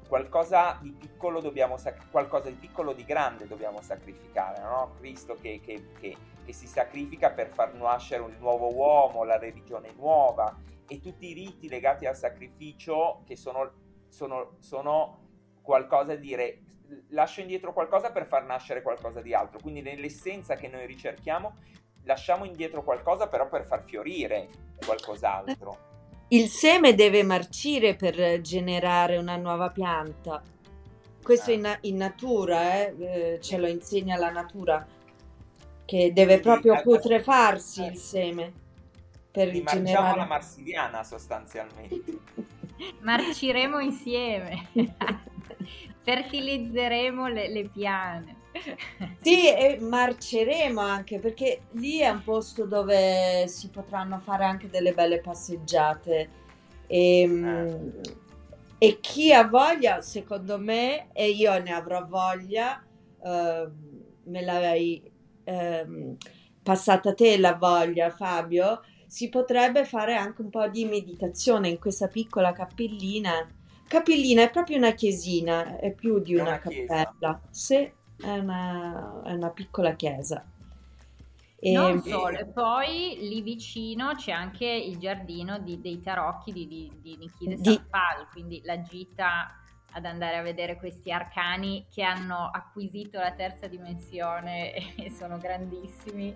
qualcosa 0.06 0.78
di 0.82 0.92
piccolo 0.92 1.40
dobbiamo 1.40 1.78
sac- 1.78 2.12
qualcosa 2.12 2.50
di 2.50 2.56
piccolo 2.56 2.92
di 2.92 3.06
grande 3.06 3.48
dobbiamo 3.48 3.82
sacrificare, 3.82 4.62
no? 4.62 4.92
Cristo 4.98 5.38
che, 5.42 5.62
che, 5.64 5.92
che, 5.98 6.16
che, 6.44 6.54
si 6.54 6.68
sacrifica 6.68 7.32
per 7.32 7.50
far 7.50 7.74
nascere 7.74 8.22
un 8.22 8.36
nuovo 8.38 8.72
uomo, 8.74 9.24
la 9.24 9.38
religione 9.38 9.92
nuova 9.96 10.56
e 10.88 11.00
tutti 11.00 11.30
i 11.30 11.34
riti 11.34 11.70
legati 11.70 12.06
al 12.06 12.18
sacrificio 12.18 13.24
che 13.26 13.38
sono, 13.38 13.72
sono, 14.10 14.58
sono 14.60 15.23
qualcosa 15.64 16.14
di 16.16 16.28
dire 16.28 16.60
lascio 17.10 17.42
indietro 17.42 17.74
qualcosa 17.74 18.12
per 18.12 18.28
far 18.28 18.46
nascere 18.46 18.84
qualcosa 18.84 19.22
di 19.22 19.34
altro, 19.34 19.60
quindi 19.60 19.82
nell'essenza 19.82 20.56
che 20.56 20.68
noi 20.68 20.86
ricerchiamo 20.86 21.56
lasciamo 22.04 22.46
indietro 22.46 22.84
qualcosa 22.84 23.28
però 23.28 23.48
per 23.48 23.66
far 23.66 23.84
fiorire 23.84 24.50
qualcos'altro. 24.86 25.92
Il 26.30 26.48
seme 26.48 26.96
deve 26.96 27.24
marcire 27.24 27.96
per 27.96 28.42
generare 28.42 29.18
una 29.18 29.36
nuova 29.36 29.70
pianta. 29.70 30.42
Questo 31.22 31.52
in, 31.52 31.66
ah. 31.66 31.78
in 31.82 31.98
natura, 31.98 32.74
eh? 32.74 32.96
eh 32.98 33.40
ce 33.40 33.58
lo 33.58 33.68
insegna 33.68 34.18
la 34.18 34.32
natura, 34.32 34.86
che 35.86 36.12
deve 36.12 36.40
proprio 36.40 36.82
putrefarsi 36.82 37.84
il 37.84 37.98
seme 37.98 38.52
per 39.32 39.52
generare... 39.52 40.18
la 40.18 40.26
marsigliana 40.26 41.04
sostanzialmente. 41.04 42.20
Marciremo 43.02 43.80
insieme, 43.80 44.70
fertilizzeremo 46.04 47.28
le, 47.28 47.50
le 47.50 47.68
piane. 47.68 48.42
Sì, 49.22 49.48
e 49.48 49.80
marceremo 49.80 50.80
anche 50.80 51.20
perché 51.20 51.64
lì 51.72 52.00
è 52.00 52.10
un 52.10 52.24
posto 52.24 52.66
dove 52.66 53.46
si 53.48 53.70
potranno 53.70 54.20
fare 54.20 54.44
anche 54.44 54.70
delle 54.70 54.94
belle 54.94 55.20
passeggiate. 55.20 56.30
E, 56.88 57.22
ehm, 57.22 57.94
eh. 58.78 58.88
e 58.88 59.00
chi 59.00 59.34
ha 59.34 59.48
voglia, 59.48 60.02
secondo 60.02 60.60
me, 60.60 61.08
e 61.14 61.30
io 61.30 61.58
ne 61.60 61.74
avrò 61.74 62.06
voglia, 62.06 62.84
eh, 63.24 63.68
me 64.26 64.42
l'hai 64.42 65.02
eh, 65.44 66.16
passata 66.62 67.14
te 67.14 67.38
la 67.38 67.56
voglia, 67.56 68.10
Fabio, 68.10 68.82
si 69.08 69.30
potrebbe 69.30 69.86
fare 69.86 70.16
anche 70.16 70.42
un 70.42 70.50
po' 70.50 70.68
di 70.68 70.86
meditazione 70.86 71.70
in 71.70 71.80
questa 71.80 72.08
piccola 72.08 72.52
cappellina. 72.52 73.48
Cappellina 73.94 74.44
è 74.44 74.50
proprio 74.50 74.78
una 74.78 74.92
chiesina, 74.92 75.78
è 75.78 75.92
più 75.92 76.20
di 76.20 76.34
una, 76.36 76.44
una 76.44 76.60
cappella. 76.60 77.42
Sì 77.50 78.02
è 78.24 78.38
una, 78.38 79.22
è 79.24 79.34
una 79.34 79.50
piccola 79.50 79.94
chiesa. 79.96 80.46
E... 81.60 81.72
Non 81.72 82.02
solo, 82.02 82.38
e 82.38 82.46
poi 82.46 83.18
lì 83.22 83.42
vicino 83.42 84.16
c'è 84.16 84.32
anche 84.32 84.66
il 84.66 84.98
giardino 84.98 85.60
di, 85.60 85.80
dei 85.80 86.02
tarocchi 86.02 86.52
di, 86.52 86.68
di, 86.68 86.92
di 87.02 87.18
Nichide 87.18 87.56
di... 87.56 87.64
Sanfal, 87.64 88.28
quindi 88.32 88.62
la 88.64 88.82
gita 88.82 89.58
ad 89.96 90.06
andare 90.06 90.38
a 90.38 90.42
vedere 90.42 90.78
questi 90.78 91.12
arcani 91.12 91.86
che 91.94 92.02
hanno 92.02 92.50
acquisito 92.52 93.20
la 93.20 93.32
terza 93.32 93.68
dimensione 93.68 94.74
e 94.98 95.10
sono 95.10 95.38
grandissimi, 95.38 96.36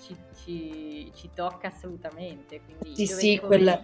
ci, 0.00 0.16
ci, 0.42 1.10
ci 1.14 1.30
tocca 1.34 1.68
assolutamente. 1.68 2.60
Quindi 2.60 2.94
sì, 2.94 3.06
sì, 3.06 3.38
quella 3.38 3.82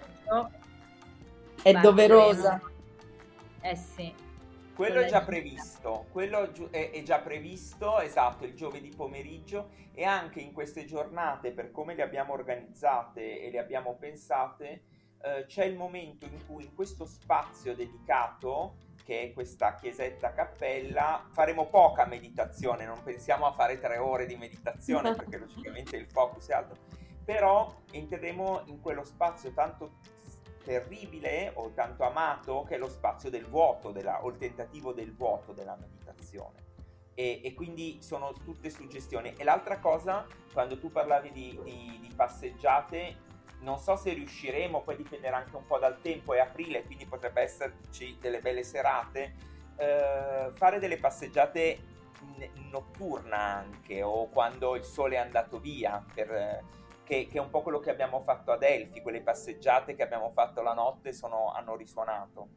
è 1.63 1.73
doverosa. 1.73 2.61
Eh 3.63 3.77
sì. 3.77 4.13
Quello 4.75 5.01
è 5.01 5.07
già 5.07 5.23
previsto, 5.23 6.07
quello 6.11 6.51
è, 6.71 7.03
già 7.03 7.21
previsto, 7.21 8.01
esatto, 8.01 8.45
il 8.45 8.55
giovedì 8.55 8.89
pomeriggio 8.89 9.71
e 9.93 10.05
anche 10.05 10.41
in 10.41 10.53
queste 10.53 10.87
giornate, 10.87 11.53
per 11.53 11.71
come 11.71 11.95
le 11.95 12.03
abbiamo 12.03 12.33
organizzate 12.33 13.41
e 13.41 13.51
le 13.51 13.59
abbiamo 13.59 13.97
pensate, 13.97 14.83
eh, 15.23 15.45
c'è 15.47 15.65
il 15.65 15.77
momento 15.77 16.25
in 16.25 16.47
cui 16.47 16.65
in 16.65 16.75
questo 16.75 17.05
spazio 17.05 17.75
dedicato, 17.75 18.77
che 19.05 19.23
è 19.23 19.33
questa 19.33 19.75
chiesetta 19.75 20.33
cappella, 20.33 21.29
faremo 21.33 21.67
poca 21.67 22.07
meditazione, 22.07 22.87
non 22.87 23.03
pensiamo 23.03 23.47
a 23.47 23.53
fare 23.53 23.79
tre 23.79 23.99
ore 23.99 24.25
di 24.25 24.37
meditazione 24.37 25.13
perché 25.15 25.37
logicamente 25.37 25.97
il 25.97 26.09
focus 26.09 26.49
è 26.49 26.55
alto, 26.55 26.77
però 27.25 27.83
entreremo 27.93 28.63
in 28.67 28.81
quello 28.81 29.05
spazio 29.05 29.53
tanto 29.53 29.99
terribile 30.63 31.51
o 31.55 31.71
tanto 31.71 32.05
amato 32.05 32.65
che 32.67 32.77
è 32.77 32.79
lo 32.79 32.89
spazio 32.89 33.31
del 33.31 33.47
vuoto 33.47 33.91
della, 33.91 34.25
o 34.25 34.29
il 34.29 34.37
tentativo 34.37 34.93
del 34.93 35.15
vuoto 35.15 35.53
della 35.53 35.77
meditazione. 35.77 36.71
E, 37.15 37.41
e, 37.45 37.53
quindi 37.55 37.99
sono 38.01 38.33
tutte 38.33 38.71
suggestioni. 38.71 39.35
E 39.37 39.45
l'altra 39.45 39.79
cosa, 39.79 40.27
quando 40.53 40.79
tu 40.79 40.91
parlavi 40.91 41.31
di, 41.31 41.59
di, 41.63 41.99
di, 42.01 42.13
passeggiate, 42.15 43.31
non 43.61 43.79
so 43.79 43.97
se 43.97 44.13
riusciremo, 44.13 44.81
poi 44.81 44.97
dipenderà 44.97 45.37
anche 45.37 45.57
un 45.57 45.67
po' 45.67 45.79
dal 45.79 46.01
tempo, 46.01 46.33
è 46.33 46.39
aprile, 46.39 46.85
quindi 46.85 47.05
potrebbe 47.07 47.43
esserci 47.43 48.17
delle 48.19 48.41
belle 48.41 48.63
serate, 48.63 49.35
eh, 49.77 50.51
fare 50.53 50.79
delle 50.79 50.97
passeggiate 50.97 51.91
notturna 52.71 53.37
anche 53.37 54.03
o 54.03 54.29
quando 54.29 54.77
il 54.77 54.85
sole 54.85 55.17
è 55.17 55.19
andato 55.19 55.59
via 55.59 56.05
per 56.15 56.63
che, 57.13 57.29
che, 57.31 57.37
è 57.37 57.41
un 57.43 57.51
po' 57.51 57.61
quello 57.61 57.79
che 57.79 57.91
abbiamo 57.91 58.21
fatto 58.21 58.53
ad 58.53 58.63
Elfi, 58.63 59.03
quelle 59.03 59.21
passeggiate 59.21 59.95
che 59.95 60.03
abbiamo 60.03 60.31
fatto 60.31 60.63
la 60.63 60.73
notte 60.73 61.13
sono, 61.13 61.53
hanno 61.53 61.77
risuonato. 61.77 62.49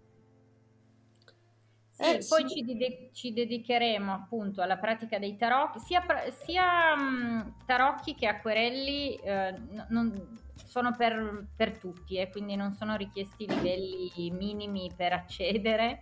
Sì, 1.91 2.04
eh, 2.04 2.26
poi 2.28 2.48
sì. 2.48 2.63
Ci, 2.63 2.78
de- 2.78 3.10
ci, 3.12 3.34
dedicheremo 3.34 4.13
appunto 4.13 4.62
alla 4.62 4.78
pratica 4.78 5.20
dei 5.20 5.36
tarocchi, 5.36 5.80
sia, 5.80 6.02
sia 6.46 6.94
um, 6.94 7.56
tarocchi 7.65 8.15
che 8.15 8.28
acquerelli 8.28 9.15
eh, 9.15 9.52
n- 9.52 9.88
non, 9.89 10.39
sono 10.56 10.96
per, 10.96 11.48
per 11.54 11.78
tutti, 11.78 12.18
eh, 12.18 12.30
quindi 12.30 12.56
non 12.56 12.72
sono 12.72 12.96
richiesti 12.96 13.46
livelli 13.48 14.32
minimi 14.32 14.89
per 14.96 15.12
accedere 15.12 16.02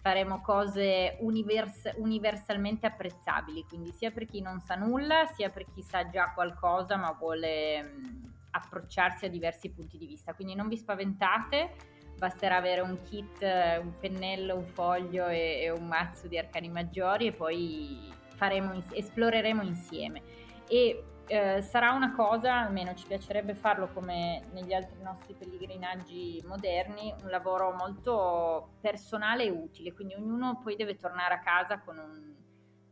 faremo 0.00 0.40
cose 0.40 1.16
univers- 1.20 1.94
universalmente 1.96 2.86
apprezzabili, 2.86 3.64
quindi 3.68 3.92
sia 3.92 4.10
per 4.10 4.26
chi 4.26 4.40
non 4.40 4.60
sa 4.60 4.74
nulla, 4.74 5.26
sia 5.34 5.50
per 5.50 5.66
chi 5.72 5.82
sa 5.82 6.08
già 6.08 6.32
qualcosa 6.32 6.96
ma 6.96 7.12
vuole 7.12 7.82
mh, 7.82 8.32
approcciarsi 8.50 9.26
a 9.26 9.28
diversi 9.28 9.70
punti 9.70 9.98
di 9.98 10.06
vista. 10.06 10.34
Quindi 10.34 10.54
non 10.54 10.68
vi 10.68 10.76
spaventate, 10.76 11.70
basterà 12.18 12.56
avere 12.56 12.80
un 12.80 12.98
kit, 13.02 13.42
un 13.42 13.92
pennello, 13.98 14.56
un 14.56 14.64
foglio 14.64 15.28
e, 15.28 15.60
e 15.62 15.70
un 15.70 15.86
mazzo 15.86 16.26
di 16.28 16.38
arcani 16.38 16.68
maggiori 16.68 17.26
e 17.26 17.32
poi 17.32 18.12
faremo, 18.34 18.82
esploreremo 18.90 19.62
insieme. 19.62 20.22
E 20.68 21.04
eh, 21.32 21.62
sarà 21.62 21.92
una 21.92 22.12
cosa, 22.12 22.58
almeno 22.58 22.94
ci 22.94 23.06
piacerebbe 23.06 23.54
farlo 23.54 23.88
come 23.88 24.48
negli 24.52 24.74
altri 24.74 25.00
nostri 25.00 25.32
pellegrinaggi 25.32 26.44
moderni, 26.46 27.14
un 27.22 27.30
lavoro 27.30 27.72
molto 27.72 28.74
personale 28.82 29.44
e 29.44 29.50
utile, 29.50 29.94
quindi 29.94 30.12
ognuno 30.12 30.60
poi 30.62 30.76
deve 30.76 30.96
tornare 30.96 31.32
a 31.32 31.40
casa 31.40 31.78
con 31.78 31.96
un, 31.96 32.34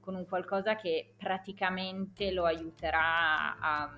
con 0.01 0.15
un 0.15 0.25
qualcosa 0.25 0.75
che 0.75 1.13
praticamente 1.19 2.33
lo 2.33 2.47
aiuterà 2.47 3.59
a, 3.59 3.95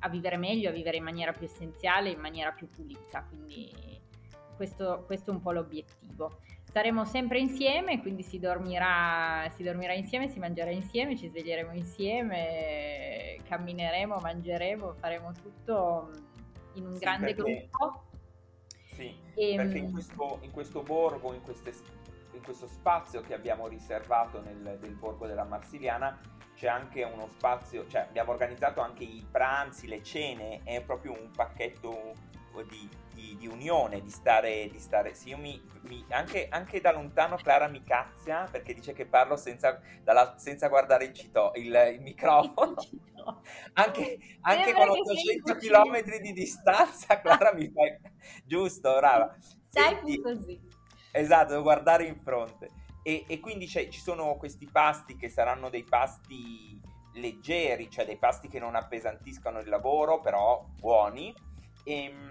a, 0.00 0.08
vivere 0.10 0.36
meglio, 0.36 0.68
a 0.68 0.72
vivere 0.72 0.98
in 0.98 1.04
maniera 1.04 1.32
più 1.32 1.46
essenziale, 1.46 2.10
in 2.10 2.20
maniera 2.20 2.52
più 2.52 2.68
pulita, 2.68 3.22
quindi 3.22 3.72
questo, 4.56 5.04
questo 5.06 5.30
è 5.30 5.34
un 5.34 5.40
po' 5.40 5.52
l'obiettivo 5.52 6.38
staremo 6.70 7.04
sempre 7.04 7.40
insieme, 7.40 8.00
quindi 8.00 8.22
si 8.22 8.38
dormirà, 8.38 9.50
si 9.56 9.64
dormirà 9.64 9.92
insieme, 9.92 10.28
si 10.28 10.38
mangerà 10.38 10.70
insieme, 10.70 11.16
ci 11.16 11.26
sveglieremo 11.26 11.72
insieme, 11.72 13.38
cammineremo, 13.48 14.16
mangeremo, 14.20 14.94
faremo 14.94 15.32
tutto 15.32 16.10
in 16.74 16.86
un 16.86 16.92
sì, 16.92 16.98
grande 17.00 17.34
perché, 17.34 17.68
gruppo. 17.72 18.04
Sì, 18.94 19.12
e, 19.34 19.56
perché 19.56 19.78
in 19.78 19.90
questo, 19.90 20.38
in 20.42 20.50
questo 20.52 20.82
borgo, 20.82 21.32
in, 21.34 21.42
queste, 21.42 21.72
in, 22.34 22.42
questo 22.42 22.68
spazio 22.68 23.20
che 23.20 23.34
abbiamo 23.34 23.66
riservato 23.66 24.40
nel, 24.40 24.78
nel 24.80 24.94
borgo 24.94 25.26
della 25.26 25.44
Marsiliana, 25.44 26.20
c'è 26.54 26.68
anche 26.68 27.02
uno 27.02 27.26
spazio, 27.30 27.88
cioè 27.88 28.02
abbiamo 28.02 28.30
organizzato 28.30 28.80
anche 28.80 29.02
i 29.02 29.26
pranzi, 29.28 29.88
le 29.88 30.04
cene, 30.04 30.60
è 30.62 30.80
proprio 30.82 31.18
un 31.20 31.30
pacchetto 31.34 32.12
di 32.68 32.88
di, 33.20 33.36
di 33.36 33.46
unione, 33.46 34.00
di 34.00 34.10
stare, 34.10 34.68
di 34.70 34.78
stare 34.78 35.14
sì, 35.14 35.28
io 35.28 35.36
mi, 35.36 35.60
mi, 35.82 36.04
anche, 36.08 36.48
anche, 36.48 36.80
da 36.80 36.92
lontano 36.92 37.36
Clara 37.36 37.68
mi 37.68 37.82
cazzia 37.84 38.48
perché 38.50 38.72
dice 38.72 38.92
che 38.92 39.06
parlo 39.06 39.36
senza, 39.36 39.78
dalla, 40.02 40.38
senza 40.38 40.68
guardare 40.68 41.04
il, 41.04 41.12
cito, 41.12 41.52
il, 41.54 41.92
il 41.94 42.00
microfono, 42.00 42.74
anche, 43.74 44.18
anche 44.40 44.72
con 44.72 44.88
800 44.88 45.54
km 45.56 46.18
di 46.20 46.32
distanza 46.32 47.20
Clara 47.20 47.52
mi 47.52 47.70
fa, 47.70 47.82
giusto, 48.44 48.94
brava. 48.94 49.36
Senti, 49.68 50.20
così. 50.20 50.58
Esatto, 51.12 51.50
devo 51.50 51.62
guardare 51.62 52.04
in 52.06 52.18
fronte. 52.18 52.70
E, 53.02 53.24
e 53.26 53.40
quindi 53.40 53.66
ci 53.66 54.00
sono 54.00 54.36
questi 54.36 54.68
pasti 54.70 55.16
che 55.16 55.28
saranno 55.28 55.70
dei 55.70 55.84
pasti 55.84 56.78
leggeri, 57.14 57.90
cioè 57.90 58.04
dei 58.04 58.18
pasti 58.18 58.48
che 58.48 58.58
non 58.58 58.74
appesantiscano 58.74 59.60
il 59.60 59.68
lavoro, 59.68 60.20
però 60.20 60.64
buoni. 60.78 61.34
E, 61.84 61.94
ehm, 61.94 62.30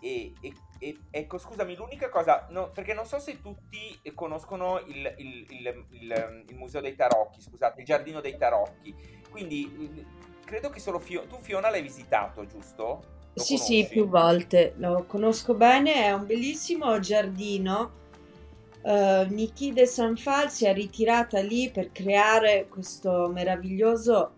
e, 0.00 0.32
e, 0.40 0.52
e, 0.78 0.98
ecco, 1.10 1.38
scusami, 1.38 1.76
l'unica 1.76 2.08
cosa, 2.08 2.46
no, 2.50 2.70
perché 2.70 2.92
non 2.92 3.06
so 3.06 3.20
se 3.20 3.40
tutti 3.40 4.00
conoscono 4.14 4.80
il, 4.86 5.14
il, 5.18 5.46
il, 5.48 6.44
il, 6.48 6.56
Museo 6.56 6.80
dei 6.80 6.96
Tarocchi, 6.96 7.40
scusate, 7.40 7.80
il 7.80 7.86
Giardino 7.86 8.20
dei 8.20 8.36
Tarocchi. 8.36 8.94
Quindi 9.30 10.04
credo 10.44 10.70
che 10.70 10.80
solo 10.80 10.98
Fiona, 10.98 11.28
tu 11.28 11.38
Fiona 11.40 11.70
l'hai 11.70 11.82
visitato, 11.82 12.44
giusto? 12.46 13.20
Lo 13.34 13.42
sì, 13.42 13.54
conosci? 13.54 13.84
sì, 13.84 13.88
più 13.88 14.08
volte, 14.08 14.74
lo 14.76 15.04
conosco 15.06 15.54
bene, 15.54 16.04
è 16.04 16.12
un 16.12 16.26
bellissimo 16.26 16.98
giardino. 16.98 18.00
Uh, 18.82 19.24
Niki 19.28 19.72
de 19.72 19.86
Sanfal 19.86 20.50
si 20.50 20.66
è 20.66 20.74
ritirata 20.74 21.40
lì 21.40 21.70
per 21.70 21.92
creare 21.92 22.66
questo 22.68 23.30
meraviglioso 23.32 24.32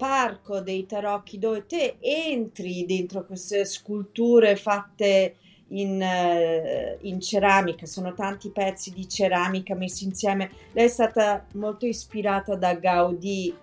parco 0.00 0.60
dei 0.60 0.86
tarocchi 0.86 1.38
dove 1.38 1.66
te 1.66 1.98
entri 2.00 2.86
dentro 2.86 3.26
queste 3.26 3.66
sculture 3.66 4.56
fatte 4.56 5.34
in, 5.68 6.00
uh, 6.00 7.06
in, 7.06 7.20
ceramica, 7.20 7.84
sono 7.84 8.14
tanti 8.14 8.48
pezzi 8.48 8.94
di 8.94 9.06
ceramica 9.06 9.74
messi 9.74 10.04
insieme. 10.04 10.50
Lei 10.72 10.86
è 10.86 10.88
stata 10.88 11.44
molto 11.52 11.84
ispirata 11.84 12.56
da 12.56 12.72
Gaudì 12.76 13.54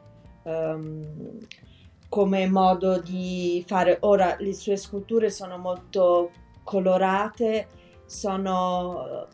um, 0.43 1.39
come 2.07 2.47
modo 2.47 2.99
di 2.99 3.63
fare. 3.65 3.97
Ora 4.01 4.35
le 4.37 4.53
sue 4.53 4.77
sculture 4.77 5.31
sono 5.31 5.57
molto 5.57 6.29
colorate, 6.63 7.67
sono 8.05 9.27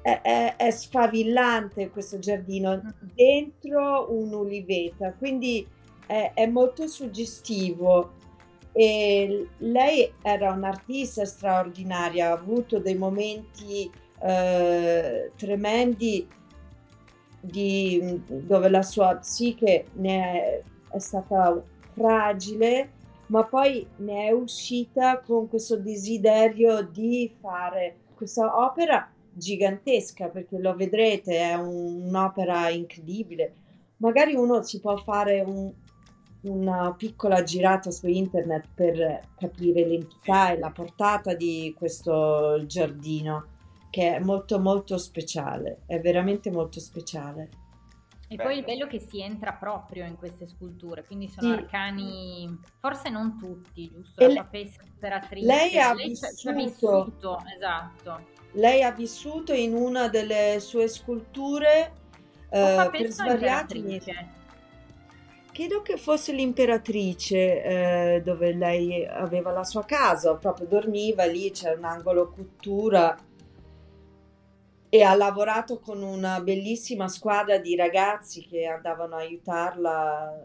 è, 0.00 0.22
è, 0.22 0.56
è, 0.56 0.70
sfavillante 0.70 1.90
questo 1.90 2.18
giardino 2.18 2.74
mm. 2.74 3.08
dentro 3.14 4.06
un'uliveta 4.10 5.12
quindi 5.12 5.66
è, 6.10 6.32
è 6.34 6.46
molto 6.46 6.88
suggestivo 6.88 8.14
e 8.72 9.46
lei 9.58 10.12
era 10.22 10.52
un'artista 10.52 11.24
straordinaria, 11.24 12.30
ha 12.30 12.32
avuto 12.32 12.80
dei 12.80 12.96
momenti 12.96 13.88
eh, 14.20 15.30
tremendi 15.36 16.26
di, 17.40 18.22
dove 18.26 18.68
la 18.68 18.82
sua 18.82 19.14
psiche 19.16 19.86
è, 20.02 20.62
è, 20.90 20.98
stata 20.98 21.62
fragile, 21.92 22.90
ma 23.26 23.44
poi 23.44 23.86
ne 23.98 24.26
è 24.26 24.32
uscita 24.32 25.20
con 25.20 25.48
questo 25.48 25.76
desiderio 25.76 26.82
di 26.82 27.32
fare 27.40 27.98
questa 28.16 28.64
opera 28.64 29.08
gigantesca, 29.32 30.26
perché 30.26 30.58
lo 30.58 30.74
vedrete, 30.74 31.38
è 31.38 31.54
un, 31.54 32.02
un'opera 32.06 32.68
incredibile. 32.68 33.54
Magari 33.98 34.34
uno 34.34 34.62
si 34.62 34.80
può 34.80 34.96
fare 34.96 35.40
un, 35.40 35.72
una 36.42 36.94
piccola 36.94 37.42
girata 37.42 37.90
su 37.90 38.06
internet 38.06 38.68
per 38.74 39.20
capire 39.36 39.86
l'entità 39.86 40.52
e 40.52 40.58
la 40.58 40.70
portata 40.70 41.34
di 41.34 41.74
questo 41.76 42.64
giardino 42.66 43.46
che 43.90 44.16
è 44.16 44.18
molto 44.20 44.60
molto 44.60 44.96
speciale, 44.98 45.80
è 45.86 46.00
veramente 46.00 46.50
molto 46.50 46.78
speciale. 46.80 47.48
E 48.28 48.36
Bello. 48.36 48.48
poi 48.48 48.58
il 48.58 48.64
bello 48.64 48.84
è 48.84 48.88
che 48.88 49.00
si 49.00 49.20
entra 49.20 49.54
proprio 49.54 50.06
in 50.06 50.16
queste 50.16 50.46
sculture, 50.46 51.04
quindi 51.04 51.26
sono 51.26 51.52
sì. 51.52 51.58
arcani, 51.58 52.60
forse 52.78 53.10
non 53.10 53.36
tutti, 53.36 53.90
giusto? 53.90 54.24
La 54.24 54.44
papessa 54.44 54.82
imperatrice. 54.84 55.46
Lei 55.46 55.78
ha 55.78 55.92
lei 55.92 56.08
vissuto, 56.10 56.48
ha 56.48 56.52
vissuto, 56.52 57.38
esatto. 57.56 58.20
Lei 58.52 58.84
ha 58.84 58.92
vissuto 58.92 59.52
in 59.52 59.74
una 59.74 60.06
delle 60.06 60.60
sue 60.60 60.86
sculture 60.86 61.92
eh, 62.50 62.88
per 62.92 63.08
svariati 63.08 64.00
Credo 65.52 65.82
che 65.82 65.96
fosse 65.96 66.32
l'imperatrice 66.32 67.62
eh, 67.62 68.22
dove 68.24 68.52
lei 68.54 69.04
aveva 69.04 69.50
la 69.50 69.64
sua 69.64 69.84
casa, 69.84 70.36
proprio 70.36 70.66
dormiva 70.66 71.24
lì, 71.24 71.50
c'è 71.50 71.74
un 71.74 71.84
angolo 71.84 72.30
cottura 72.30 73.16
e 74.88 75.02
ha 75.02 75.14
lavorato 75.14 75.80
con 75.80 76.02
una 76.02 76.40
bellissima 76.40 77.08
squadra 77.08 77.58
di 77.58 77.74
ragazzi 77.74 78.46
che 78.46 78.64
andavano 78.64 79.16
a 79.16 79.18
aiutarla. 79.18 80.40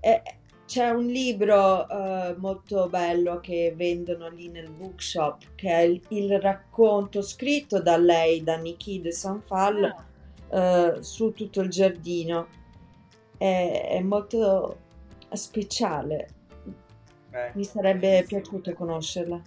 E 0.00 0.22
c'è 0.66 0.90
un 0.90 1.06
libro 1.06 1.86
uh, 1.88 2.34
molto 2.36 2.88
bello 2.88 3.40
che 3.40 3.72
vendono 3.76 4.28
lì 4.28 4.48
nel 4.48 4.70
bookshop, 4.70 5.54
che 5.54 5.68
è 5.68 5.80
il, 5.80 6.00
il 6.08 6.40
racconto 6.40 7.22
scritto 7.22 7.80
da 7.80 7.96
lei, 7.96 8.42
da 8.42 8.56
Niki 8.56 9.00
de 9.00 9.12
Sanfal, 9.12 9.94
uh, 10.48 11.00
su 11.00 11.32
tutto 11.32 11.60
il 11.60 11.70
giardino 11.70 12.58
è, 13.40 13.88
è 13.92 14.00
molto 14.02 14.76
speciale. 15.32 16.28
Eh, 17.30 17.52
Mi 17.54 17.64
sarebbe 17.64 18.22
piaciuto 18.26 18.74
conoscerla. 18.74 19.40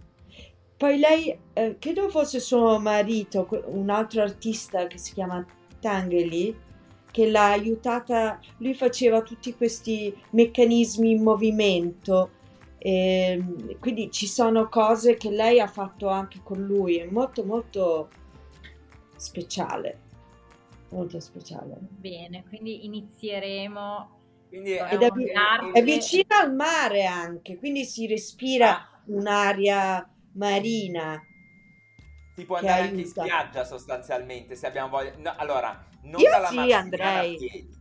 Poi 0.75 0.97
lei, 0.97 1.37
eh, 1.53 1.77
credo 1.77 2.09
fosse 2.09 2.39
suo 2.39 2.79
marito, 2.79 3.47
un 3.65 3.91
altro 3.91 4.23
artista 4.23 4.87
che 4.87 4.97
si 4.97 5.13
chiama 5.13 5.45
Tangeli, 5.79 6.57
che 7.11 7.29
l'ha 7.29 7.51
aiutata, 7.51 8.39
lui 8.57 8.73
faceva 8.73 9.21
tutti 9.21 9.55
questi 9.55 10.13
meccanismi 10.31 11.11
in 11.11 11.21
movimento, 11.21 12.31
e 12.79 13.33
ehm, 13.33 13.79
quindi 13.79 14.09
ci 14.09 14.25
sono 14.25 14.67
cose 14.69 15.15
che 15.17 15.29
lei 15.29 15.59
ha 15.59 15.67
fatto 15.67 16.07
anche 16.07 16.39
con 16.43 16.65
lui, 16.65 16.97
è 16.97 17.05
molto 17.05 17.43
molto 17.45 18.09
speciale 19.15 20.02
molto 20.93 21.19
speciale. 21.19 21.75
Bene, 21.79 22.43
quindi 22.47 22.85
inizieremo. 22.85 24.21
Quindi 24.47 24.73
è, 24.73 24.85
è, 24.85 25.09
vi- 25.09 25.31
è, 25.73 25.83
vicino 25.83 26.35
al 26.39 26.53
mare 26.53 27.05
anche, 27.05 27.57
quindi 27.57 27.85
si 27.85 28.05
respira 28.05 28.77
ah. 28.77 29.01
un'aria 29.05 30.07
marina. 30.33 31.21
Si 32.35 32.45
può 32.45 32.57
andare 32.57 32.81
aiuta. 32.81 32.89
anche 32.91 33.01
in 33.01 33.07
spiaggia 33.07 33.65
sostanzialmente 33.65 34.55
se 34.55 34.67
abbiamo 34.67 34.89
voglia. 34.89 35.13
No, 35.17 35.33
allora, 35.35 35.85
non 36.03 36.21
Io 36.21 36.29
dalla 36.29 36.47
sì, 36.47 36.71
andrei. 36.71 37.71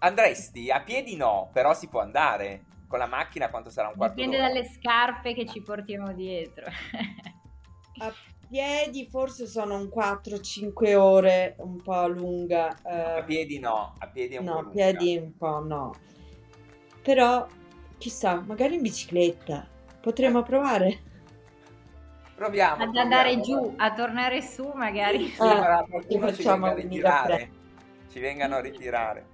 Andresti? 0.00 0.70
A 0.70 0.80
piedi 0.82 1.16
no, 1.16 1.50
però 1.52 1.74
si 1.74 1.88
può 1.88 2.00
andare. 2.00 2.64
Con 2.88 2.98
la 2.98 3.06
macchina 3.06 3.50
quanto 3.50 3.68
sarà 3.68 3.88
un 3.88 3.96
quarto 3.96 4.14
Dipende 4.14 4.38
d'ora? 4.38 4.48
dalle 4.48 4.64
scarpe 4.66 5.34
che 5.34 5.44
ci 5.46 5.60
portiamo 5.60 6.14
dietro. 6.14 6.64
a 7.98 8.12
piedi 8.48 9.06
forse 9.06 9.46
sono 9.46 9.76
un 9.76 9.90
4-5 9.94 10.94
ore, 10.96 11.54
un 11.58 11.80
po' 11.82 12.06
lunga. 12.08 12.74
Eh, 12.82 13.18
a 13.20 13.22
piedi 13.22 13.58
no, 13.58 13.94
a 13.98 14.06
piedi 14.08 14.34
è 14.34 14.38
un 14.38 14.44
no, 14.44 14.52
po' 14.52 14.60
lunga. 14.60 14.72
piedi 14.74 15.16
un 15.16 15.36
po' 15.36 15.64
no. 15.64 15.94
Però, 17.02 17.46
chissà, 17.98 18.42
magari 18.46 18.74
in 18.76 18.82
bicicletta. 18.82 19.66
Potremmo 20.00 20.42
provare. 20.42 21.00
proviamo. 22.34 22.82
Ad 22.82 22.96
andare 22.96 23.34
proviamo. 23.34 23.68
giù, 23.68 23.74
a 23.76 23.92
tornare 23.92 24.42
su 24.42 24.70
magari. 24.74 25.26
Sì, 25.28 25.40
ah, 25.42 25.84
qualcuno 25.88 26.32
ci 26.32 26.42
venga 26.42 26.70
a 26.70 26.74
ritirare. 26.74 27.50
Ci 28.10 28.20
vengano 28.20 28.56
a 28.56 28.60
ritirare. 28.60 29.26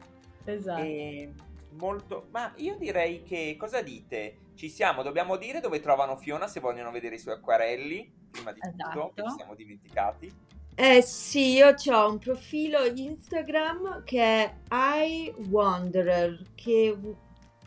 Esatto. 0.45 0.83
E 0.83 1.33
molto... 1.79 2.27
Ma 2.31 2.53
io 2.57 2.77
direi 2.77 3.23
che... 3.23 3.57
Cosa 3.59 3.83
dite? 3.83 4.39
Ci 4.55 4.69
siamo, 4.69 5.03
dobbiamo 5.03 5.37
dire 5.37 5.61
dove 5.61 5.81
trovano 5.81 6.17
Fiona 6.17 6.47
se 6.47 6.61
vogliono 6.61 6.91
vedere 6.91 7.17
i 7.17 7.19
suoi 7.19 7.35
acquarelli, 7.35 8.13
prima 8.31 8.53
di 8.53 8.61
esatto. 8.63 9.01
tutto, 9.01 9.13
che 9.15 9.23
ci 9.29 9.35
siamo 9.37 9.55
dimenticati. 9.55 10.33
Eh 10.77 11.03
sì, 11.03 11.53
io 11.53 11.75
ho 11.93 12.11
un 12.11 12.19
profilo 12.19 12.85
Instagram 12.85 14.03
che 14.05 14.21
è 14.23 14.55
I 14.71 15.33
Wanderer, 15.49 16.41
che 16.55 16.97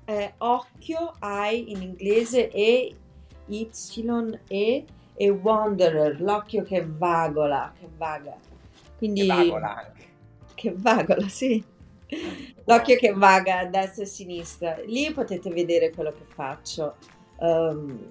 è 0.03 0.33
occhio, 0.39 1.13
I 1.21 1.71
in 1.71 1.81
inglese 1.81 2.49
e 2.49 2.95
Y 3.47 3.69
E 4.47 4.85
e 5.15 5.29
Wanderer, 5.29 6.21
l'occhio 6.21 6.63
che 6.63 6.85
vagola, 6.85 7.73
che 7.79 7.89
vaga. 7.95 8.37
Quindi, 8.97 9.21
che 9.21 9.27
vagola 9.27 9.75
anche. 9.77 10.07
Che 10.53 10.73
vagola, 10.75 11.27
sì. 11.27 11.63
L'occhio 12.65 12.95
che 12.97 13.13
vaga 13.13 13.59
a 13.59 13.65
destra 13.65 14.03
e 14.03 14.05
a 14.05 14.09
sinistra. 14.09 14.77
Lì 14.85 15.11
potete 15.11 15.49
vedere 15.49 15.91
quello 15.91 16.11
che 16.11 16.25
faccio. 16.25 16.95
Um, 17.37 18.07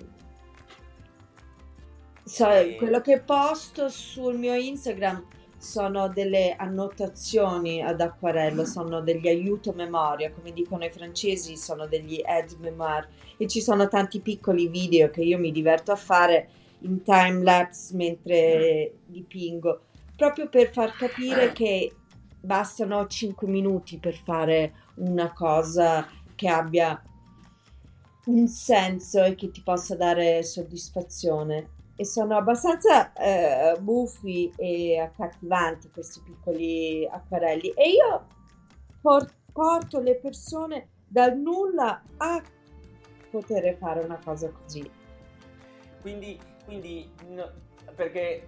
so, 2.23 2.47
quello 2.77 3.01
che 3.01 3.21
posto 3.21 3.89
sul 3.89 4.37
mio 4.37 4.55
Instagram 4.55 5.25
sono 5.59 6.09
delle 6.09 6.55
annotazioni 6.57 7.83
ad 7.83 8.01
acquarello, 8.01 8.65
sono 8.65 9.01
degli 9.01 9.27
aiuto 9.27 9.73
memoria, 9.73 10.31
come 10.31 10.53
dicono 10.53 10.85
i 10.85 10.91
francesi, 10.91 11.57
sono 11.57 11.87
degli 11.87 12.21
aide 12.25 12.57
memoire 12.61 13.09
e 13.37 13.47
ci 13.47 13.61
sono 13.61 13.89
tanti 13.89 14.21
piccoli 14.21 14.69
video 14.69 15.11
che 15.11 15.23
io 15.23 15.39
mi 15.39 15.51
diverto 15.51 15.93
a 15.93 15.97
fare 15.97 16.49
in 16.81 17.03
time 17.03 17.43
lapse 17.43 17.95
mentre 17.97 18.93
dipingo, 19.07 19.81
proprio 20.17 20.49
per 20.49 20.71
far 20.71 20.95
capire 20.95 21.53
che 21.53 21.91
bastano 22.47 23.07
5 23.07 23.47
minuti 23.49 23.99
per 23.99 24.15
fare 24.15 24.73
una 24.97 25.33
cosa 25.33 26.07
che 26.35 26.49
abbia 26.49 27.03
un 28.27 28.47
senso 28.47 29.23
e 29.23 29.35
che 29.35 29.51
ti 29.51 29.63
possa 29.63 29.97
dare 29.97 30.43
soddisfazione. 30.43 31.75
E 31.97 32.05
sono 32.05 32.37
abbastanza 32.37 33.13
eh, 33.15 33.77
buffi 33.81 34.53
e 34.57 34.99
accattivanti 34.99 35.91
questi 35.91 36.21
piccoli 36.21 37.07
acquarelli. 37.11 37.71
E 37.71 37.91
io 37.91 38.27
por- 39.01 39.33
porto 39.53 40.01
le 40.01 40.17
persone 40.17 40.89
dal 41.09 41.37
nulla 41.39 42.03
a 42.19 42.43
poter 43.31 43.77
fare 43.79 44.05
una 44.05 44.19
cosa 44.23 44.51
così. 44.51 44.89
Quindi, 46.01 46.39
quindi 46.65 47.11
no, 47.29 47.51
perché 47.95 48.47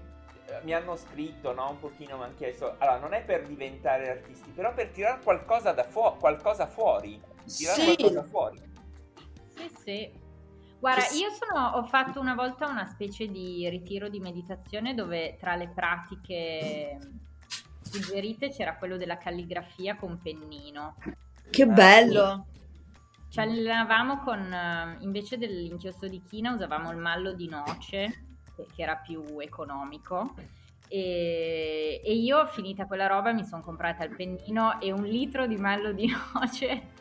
mi 0.62 0.72
hanno 0.72 0.96
scritto, 0.96 1.52
no? 1.52 1.70
Un 1.70 1.78
pochino 1.78 2.16
mi 2.16 2.24
hanno 2.24 2.34
chiesto. 2.34 2.76
Allora, 2.78 2.98
non 2.98 3.12
è 3.12 3.22
per 3.22 3.46
diventare 3.46 4.11
artisti, 4.11 4.50
però 4.50 4.72
per 4.72 4.88
tirare 4.88 5.22
qualcosa 5.22 5.72
da 5.72 5.84
fuori, 5.84 6.18
qualcosa 6.18 6.66
fuori. 6.66 7.20
Tirare 7.44 7.80
sì. 7.80 7.94
qualcosa 7.96 8.24
fuori. 8.24 8.62
Sì, 9.54 9.70
sì. 9.82 10.26
Guarda, 10.78 11.02
io 11.14 11.28
sono, 11.30 11.76
ho 11.76 11.84
fatto 11.84 12.20
una 12.20 12.34
volta 12.34 12.68
una 12.68 12.87
specie 12.87 13.26
di 13.26 13.68
ritiro 13.68 14.08
di 14.08 14.20
meditazione 14.20 14.94
dove 14.94 15.37
tra 15.37 15.56
le 15.56 15.68
pratiche 15.68 16.98
suggerite 17.82 18.50
c'era 18.50 18.76
quello 18.76 18.96
della 18.96 19.18
calligrafia 19.18 19.96
con 19.96 20.20
pennino. 20.22 20.96
Che 21.50 21.66
bello! 21.66 22.46
Ci 23.28 23.40
allenavamo 23.40 24.22
con, 24.22 24.52
eh, 24.52 24.96
invece 25.00 25.37
dell'inchiostro 25.37 26.08
di 26.08 26.22
china, 26.22 26.52
usavamo 26.52 26.90
il 26.92 26.96
mallo 26.96 27.32
di 27.32 27.48
noce 27.48 28.27
che 28.74 28.82
era 28.82 28.96
più 28.96 29.38
economico. 29.38 30.34
E, 30.88 32.00
e, 32.02 32.14
io 32.14 32.46
finita 32.46 32.86
quella 32.86 33.06
roba 33.06 33.32
mi 33.32 33.44
sono 33.44 33.62
comprata 33.62 34.04
il 34.04 34.16
pennino 34.16 34.80
e 34.80 34.90
un 34.90 35.04
litro 35.04 35.46
di 35.46 35.56
mallo 35.56 35.92
di 35.92 36.08
noce 36.32 36.96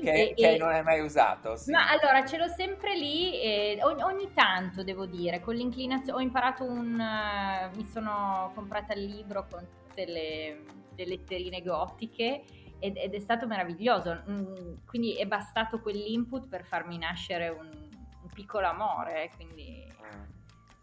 che, 0.00 0.28
e, 0.28 0.34
che 0.34 0.56
non 0.58 0.70
hai 0.70 0.82
mai 0.82 1.00
usato 1.00 1.56
sì. 1.56 1.70
ma 1.70 1.88
allora 1.88 2.24
ce 2.24 2.36
l'ho 2.38 2.48
sempre 2.48 2.96
lì 2.96 3.40
e 3.40 3.78
ogni, 3.82 4.02
ogni 4.02 4.32
tanto 4.32 4.82
devo 4.82 5.06
dire 5.06 5.40
con 5.40 5.54
l'inclinazione 5.54 6.18
ho 6.18 6.22
imparato 6.22 6.64
un 6.64 6.94
uh, 6.94 7.76
mi 7.76 7.84
sono 7.84 8.52
comprata 8.54 8.94
il 8.94 9.04
libro 9.04 9.46
con 9.50 9.66
tutte 9.84 10.06
le, 10.06 10.62
le 10.94 11.06
letterine 11.06 11.62
gotiche 11.62 12.44
ed, 12.78 12.96
ed, 12.96 13.14
è 13.14 13.18
stato 13.18 13.46
meraviglioso 13.46 14.22
mm, 14.28 14.86
quindi 14.86 15.14
è 15.16 15.26
bastato 15.26 15.80
quell'input 15.80 16.48
per 16.48 16.64
farmi 16.64 16.98
nascere 16.98 17.48
un, 17.48 17.68
un 17.68 18.28
piccolo 18.32 18.66
amore 18.66 19.30
quindi 19.36 19.84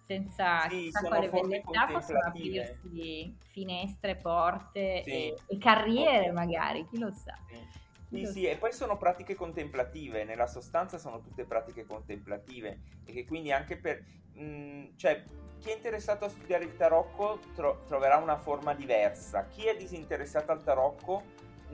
senza 0.06 0.68
sì, 0.70 0.84
chissà 0.84 1.02
quale 1.02 1.30
velleità 1.30 1.88
possono 1.92 2.20
aprirsi 2.20 3.36
finestre, 3.48 4.16
porte 4.16 5.02
sì. 5.04 5.12
e, 5.12 5.38
e, 5.48 5.58
carriere 5.58 6.32
magari, 6.32 6.86
chi 6.88 7.00
lo 7.00 7.12
sa. 7.12 7.38
Sì. 7.48 7.82
Sì, 8.14 8.26
sì, 8.28 8.46
e 8.46 8.58
poi 8.58 8.72
sono 8.72 8.96
pratiche 8.96 9.34
contemplative, 9.34 10.24
nella 10.24 10.46
sostanza 10.46 11.00
sono 11.00 11.20
tutte 11.20 11.46
pratiche 11.46 11.84
contemplative 11.84 12.80
e 13.06 13.12
che 13.12 13.26
quindi 13.26 13.52
anche 13.52 13.76
per... 13.76 14.04
Mh, 14.34 14.44
mm, 14.44 14.86
cioè, 14.98 15.24
chi 15.60 15.70
è 15.70 15.74
interessato 15.74 16.26
a 16.26 16.30
studiare 16.30 16.64
il 16.64 16.76
tarocco 16.76 17.40
tro- 17.56 17.84
troverà 17.88 18.18
una 18.18 18.38
forma 18.38 18.76
diversa, 18.76 19.48
chi 19.48 19.66
è 19.66 19.76
disinteressato 19.76 20.52
al 20.52 20.62
tarocco 20.64 21.24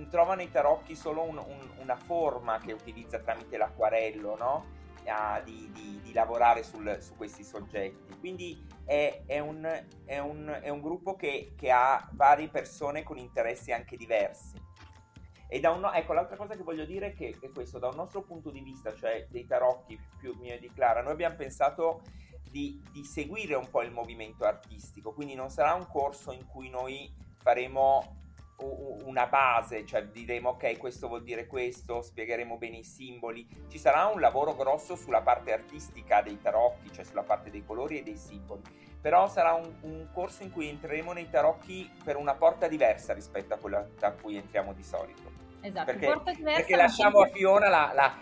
trova 0.09 0.35
nei 0.35 0.49
tarocchi 0.49 0.95
solo 0.95 1.23
un, 1.23 1.37
un, 1.37 1.69
una 1.79 1.97
forma 1.97 2.57
che 2.59 2.71
utilizza 2.71 3.19
tramite 3.19 3.57
l'acquarello, 3.57 4.37
no? 4.37 4.65
A, 5.09 5.41
di, 5.43 5.69
di, 5.73 5.99
di, 6.01 6.13
lavorare 6.13 6.63
sul, 6.63 6.97
su 7.01 7.15
questi 7.15 7.43
soggetti. 7.43 8.17
Quindi 8.19 8.65
è, 8.85 9.23
è, 9.25 9.39
un, 9.39 9.65
è, 10.05 10.19
un, 10.19 10.59
è 10.61 10.69
un, 10.69 10.81
gruppo 10.81 11.15
che, 11.15 11.53
che, 11.57 11.71
ha 11.71 12.07
varie 12.13 12.49
persone 12.49 13.03
con 13.03 13.17
interessi 13.17 13.71
anche 13.71 13.97
diversi. 13.97 14.55
E 15.47 15.59
da 15.59 15.71
un, 15.71 15.89
ecco, 15.93 16.13
l'altra 16.13 16.37
cosa 16.37 16.55
che 16.55 16.63
voglio 16.63 16.85
dire 16.85 17.07
è 17.07 17.13
che 17.13 17.37
è 17.39 17.49
questo, 17.49 17.79
da 17.79 17.87
un 17.87 17.95
nostro 17.95 18.21
punto 18.21 18.51
di 18.51 18.61
vista, 18.61 18.93
cioè 18.93 19.27
dei 19.29 19.45
tarocchi 19.45 19.99
più 20.19 20.35
mio 20.39 20.59
di 20.59 20.71
Clara, 20.71 21.01
noi 21.01 21.13
abbiamo 21.13 21.35
pensato 21.35 22.01
di, 22.49 22.81
di 22.91 23.03
seguire 23.03 23.55
un 23.55 23.69
po' 23.69 23.81
il 23.81 23.91
movimento 23.91 24.45
artistico, 24.45 25.13
quindi 25.13 25.35
non 25.35 25.49
sarà 25.49 25.73
un 25.73 25.87
corso 25.87 26.31
in 26.31 26.45
cui 26.47 26.69
noi 26.69 27.11
faremo 27.37 28.18
una 28.61 29.27
base, 29.27 29.85
cioè 29.85 30.05
diremo 30.05 30.49
ok 30.49 30.77
questo 30.77 31.07
vuol 31.07 31.23
dire 31.23 31.47
questo, 31.47 32.01
spiegheremo 32.01 32.57
bene 32.57 32.77
i 32.77 32.83
simboli, 32.83 33.47
ci 33.69 33.77
sarà 33.77 34.05
un 34.05 34.19
lavoro 34.19 34.55
grosso 34.55 34.95
sulla 34.95 35.21
parte 35.21 35.53
artistica 35.53 36.21
dei 36.21 36.39
tarocchi, 36.41 36.91
cioè 36.91 37.03
sulla 37.03 37.23
parte 37.23 37.49
dei 37.49 37.65
colori 37.65 37.99
e 37.99 38.03
dei 38.03 38.17
simboli, 38.17 38.61
però 39.01 39.27
sarà 39.27 39.53
un, 39.53 39.73
un 39.81 40.09
corso 40.13 40.43
in 40.43 40.51
cui 40.51 40.67
entreremo 40.67 41.13
nei 41.13 41.29
tarocchi 41.29 41.89
per 42.03 42.17
una 42.17 42.35
porta 42.35 42.67
diversa 42.67 43.13
rispetto 43.13 43.53
a 43.53 43.57
quella 43.57 43.87
da 43.97 44.11
cui 44.11 44.35
entriamo 44.35 44.73
di 44.73 44.83
solito. 44.83 45.47
Esatto, 45.61 45.85
perché, 45.85 46.41
perché 46.41 46.75
lasciamo 46.75 47.19
a 47.19 47.27
Fiona 47.27 47.67
la, 47.67 47.91
la, 47.93 48.15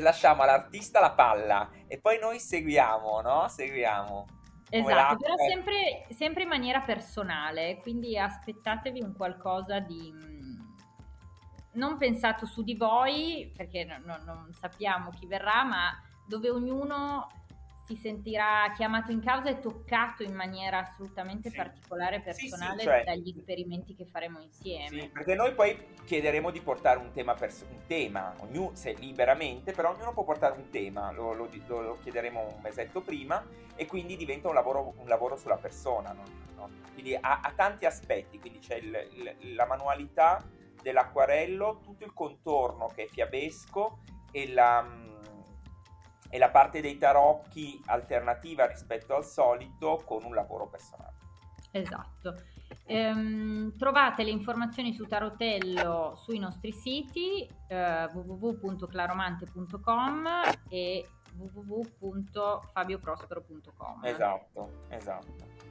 lasciamo 0.00 0.42
all'artista 0.42 1.00
la 1.00 1.12
palla 1.12 1.70
e 1.86 1.98
poi 1.98 2.18
noi 2.18 2.38
seguiamo, 2.38 3.20
no? 3.22 3.48
Seguiamo. 3.48 4.26
Esatto, 4.70 5.16
però 5.16 5.34
sempre, 5.36 6.06
sempre, 6.10 6.42
in 6.42 6.48
maniera 6.48 6.80
personale, 6.80 7.78
quindi 7.80 8.18
aspettatevi 8.18 9.00
un 9.00 9.14
qualcosa 9.14 9.78
di 9.80 10.12
mm, 10.12 10.58
non 11.72 11.96
pensato 11.96 12.44
su 12.44 12.62
di 12.62 12.74
voi, 12.74 13.50
perché 13.56 13.84
no, 13.84 13.98
no, 14.04 14.18
non 14.24 14.52
sappiamo 14.52 15.10
chi 15.10 15.26
verrà, 15.26 15.64
ma 15.64 15.90
dove 16.26 16.50
ognuno 16.50 17.28
si 17.88 17.96
sentirà 17.96 18.70
chiamato 18.76 19.10
in 19.12 19.22
causa 19.22 19.48
e 19.48 19.60
toccato 19.60 20.22
in 20.22 20.34
maniera 20.34 20.80
assolutamente 20.80 21.48
sì. 21.48 21.56
particolare 21.56 22.16
e 22.16 22.20
personale 22.20 22.74
sì, 22.74 22.80
sì, 22.80 22.84
cioè, 22.84 23.04
dagli 23.04 23.34
esperimenti 23.34 23.94
che 23.94 24.04
faremo 24.04 24.40
insieme. 24.40 25.00
Sì, 25.00 25.08
perché 25.08 25.34
noi 25.34 25.54
poi 25.54 25.94
chiederemo 26.04 26.50
di 26.50 26.60
portare 26.60 26.98
un 26.98 27.10
tema, 27.12 27.32
pers- 27.32 27.64
un 27.66 27.86
tema 27.86 28.34
ognuno, 28.40 28.74
se 28.74 28.92
liberamente, 28.92 29.72
però 29.72 29.94
ognuno 29.94 30.12
può 30.12 30.22
portare 30.22 30.54
un 30.58 30.68
tema, 30.68 31.10
lo, 31.12 31.32
lo, 31.32 31.48
lo, 31.66 31.80
lo 31.80 31.98
chiederemo 32.02 32.56
un 32.56 32.60
mesetto 32.60 33.00
prima 33.00 33.42
e 33.74 33.86
quindi 33.86 34.16
diventa 34.16 34.48
un 34.48 34.54
lavoro, 34.54 34.92
un 34.98 35.08
lavoro 35.08 35.38
sulla 35.38 35.56
persona. 35.56 36.12
No? 36.12 36.24
No? 36.56 36.68
Quindi 36.92 37.14
ha, 37.14 37.40
ha, 37.40 37.52
tanti 37.56 37.86
aspetti, 37.86 38.38
quindi 38.38 38.58
c'è 38.58 38.74
il, 38.74 39.34
il, 39.38 39.54
la 39.54 39.64
manualità 39.64 40.46
dell'acquarello, 40.82 41.80
tutto 41.82 42.04
il 42.04 42.12
contorno 42.12 42.88
che 42.94 43.04
è 43.04 43.08
fiabesco 43.08 44.00
e 44.30 44.52
la 44.52 45.06
e 46.28 46.38
la 46.38 46.50
parte 46.50 46.80
dei 46.80 46.98
tarocchi 46.98 47.80
alternativa 47.86 48.66
rispetto 48.66 49.14
al 49.14 49.24
solito 49.24 50.02
con 50.04 50.24
un 50.24 50.34
lavoro 50.34 50.66
personale. 50.68 51.14
Esatto. 51.70 52.34
Ehm, 52.86 53.76
trovate 53.76 54.24
le 54.24 54.30
informazioni 54.30 54.94
su 54.94 55.06
Tarotello 55.06 56.14
sui 56.16 56.38
nostri 56.38 56.72
siti 56.72 57.46
eh, 57.66 58.08
www.claromante.com 58.12 60.28
e 60.68 61.06
www.fabioprospero.com. 61.36 64.04
Esatto, 64.04 64.84
esatto. 64.88 65.67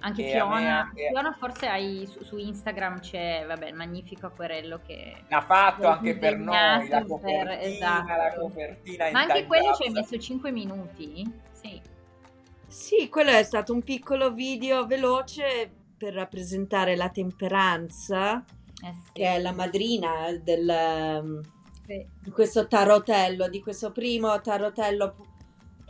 Anche 0.00 0.26
e 0.26 0.30
Fiona, 0.30 0.80
anche... 0.80 1.08
Fiona 1.08 1.32
forse 1.38 1.66
hai 1.68 2.06
su, 2.10 2.22
su, 2.24 2.36
Instagram 2.38 3.00
c'è 3.00 3.44
vabbè, 3.46 3.68
il 3.68 3.74
magnifico 3.74 4.26
acquerello 4.26 4.80
che 4.84 5.24
l'ha 5.28 5.42
fatto 5.42 5.86
anche 5.88 6.16
per 6.16 6.38
noi 6.38 6.88
la 6.88 7.04
copertina, 7.04 7.44
per, 7.44 7.58
esatto. 7.60 8.06
la 8.06 8.34
copertina 8.38 9.10
ma 9.10 9.20
anche 9.20 9.46
quello 9.46 9.74
ci 9.74 9.84
hai 9.84 9.90
messo 9.90 10.18
5 10.18 10.50
minuti 10.50 11.22
sì 11.52 11.80
Sì, 12.66 13.08
quello 13.08 13.30
è 13.30 13.42
stato 13.42 13.72
un 13.72 13.82
piccolo 13.82 14.32
video 14.32 14.86
veloce 14.86 15.70
per 15.98 16.14
rappresentare 16.14 16.96
la 16.96 17.10
temperanza, 17.10 18.38
eh 18.38 18.94
sì. 19.04 19.10
che 19.12 19.34
è 19.34 19.38
la 19.38 19.52
madrina 19.52 20.32
del, 20.42 21.42
sì. 21.84 22.06
di 22.22 22.30
questo 22.30 22.68
tarotello, 22.68 23.48
di 23.48 23.60
questo 23.60 23.92
primo 23.92 24.40
tarotello 24.40 25.14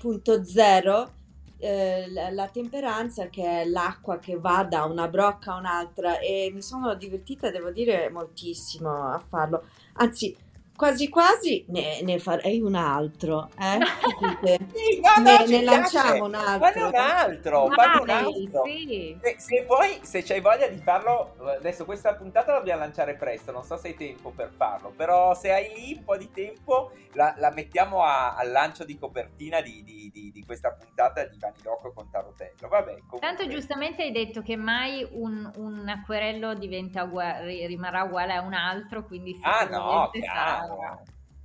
punto 0.01 0.43
zero 0.43 1.19
eh, 1.61 2.11
la, 2.11 2.49
temperanza 2.49 3.29
che 3.29 3.45
è 3.45 3.65
l'acqua 3.65 4.19
che 4.19 4.37
va 4.39 4.65
da 4.65 4.85
una 4.85 5.09
brocca 5.09 5.53
a 5.53 5.59
un'altra 5.59 6.19
e 6.19 6.51
mi 6.53 6.63
sono 6.63 6.95
divertita, 6.95 7.51
devo 7.51 7.71
dire, 7.71 8.09
moltissimo 8.11 9.13
a 9.13 9.19
farlo. 9.19 9.65
Anzi, 9.95 10.37
quasi 10.81 11.11
quasi 11.11 11.63
ne, 11.69 12.01
ne 12.01 12.19
farei 12.19 12.63
un 12.63 12.75
altro. 12.75 13.51
Eh? 13.59 13.79
sì, 14.73 14.99
no, 15.03 15.23
no, 15.23 15.23
ne, 15.23 15.47
ne 15.47 15.63
lanciamo 15.63 16.25
un 16.25 16.35
altro. 16.35 16.89
Un 16.89 16.95
altro, 16.95 17.69
fanne 17.69 18.01
un 18.01 18.09
altro. 18.09 18.63
Sì. 18.65 19.15
Se, 19.21 19.37
se, 19.39 19.65
poi, 19.67 19.99
se 20.01 20.23
c'hai 20.23 20.41
voglia 20.41 20.69
di 20.69 20.79
farlo, 20.79 21.35
adesso 21.59 21.85
questa 21.85 22.15
puntata 22.15 22.53
la 22.53 22.59
dobbiamo 22.61 22.81
lanciare 22.81 23.15
presto, 23.15 23.53
non 23.53 23.63
so 23.63 23.77
se 23.77 23.89
hai 23.89 23.95
tempo 23.95 24.31
per 24.31 24.53
farlo, 24.57 24.91
però 24.97 25.35
se 25.35 25.53
hai 25.53 25.71
lì 25.75 25.97
un 25.99 26.05
po' 26.05 26.17
di 26.17 26.31
tempo 26.31 26.93
la, 27.13 27.35
la 27.37 27.51
mettiamo 27.51 28.03
a, 28.03 28.35
al 28.35 28.51
lancio 28.51 28.85
di 28.85 28.97
copertina 28.97 29.61
di, 29.61 29.83
di, 29.85 30.11
di, 30.11 30.31
di 30.33 30.45
questa 30.47 30.73
puntata 30.73 31.25
di 31.25 31.37
Vanilocco 31.39 31.93
con 31.93 32.09
Tarotello. 32.11 32.69
Vabbè, 32.69 32.93
comunque. 33.07 33.19
Tanto 33.19 33.47
giustamente 33.49 34.03
hai 34.03 34.13
detto 34.13 34.41
che 34.41 34.57
mai 34.57 35.07
un, 35.11 35.51
un 35.57 35.87
acquerello 35.91 36.55
diventa 36.55 37.03
uguale, 37.03 37.67
rimarrà 37.67 38.05
uguale 38.05 38.33
a 38.33 38.41
un 38.41 38.55
altro, 38.55 39.05
quindi 39.05 39.39
ah, 39.43 39.65
no, 39.65 40.09
chiaro. 40.13 40.70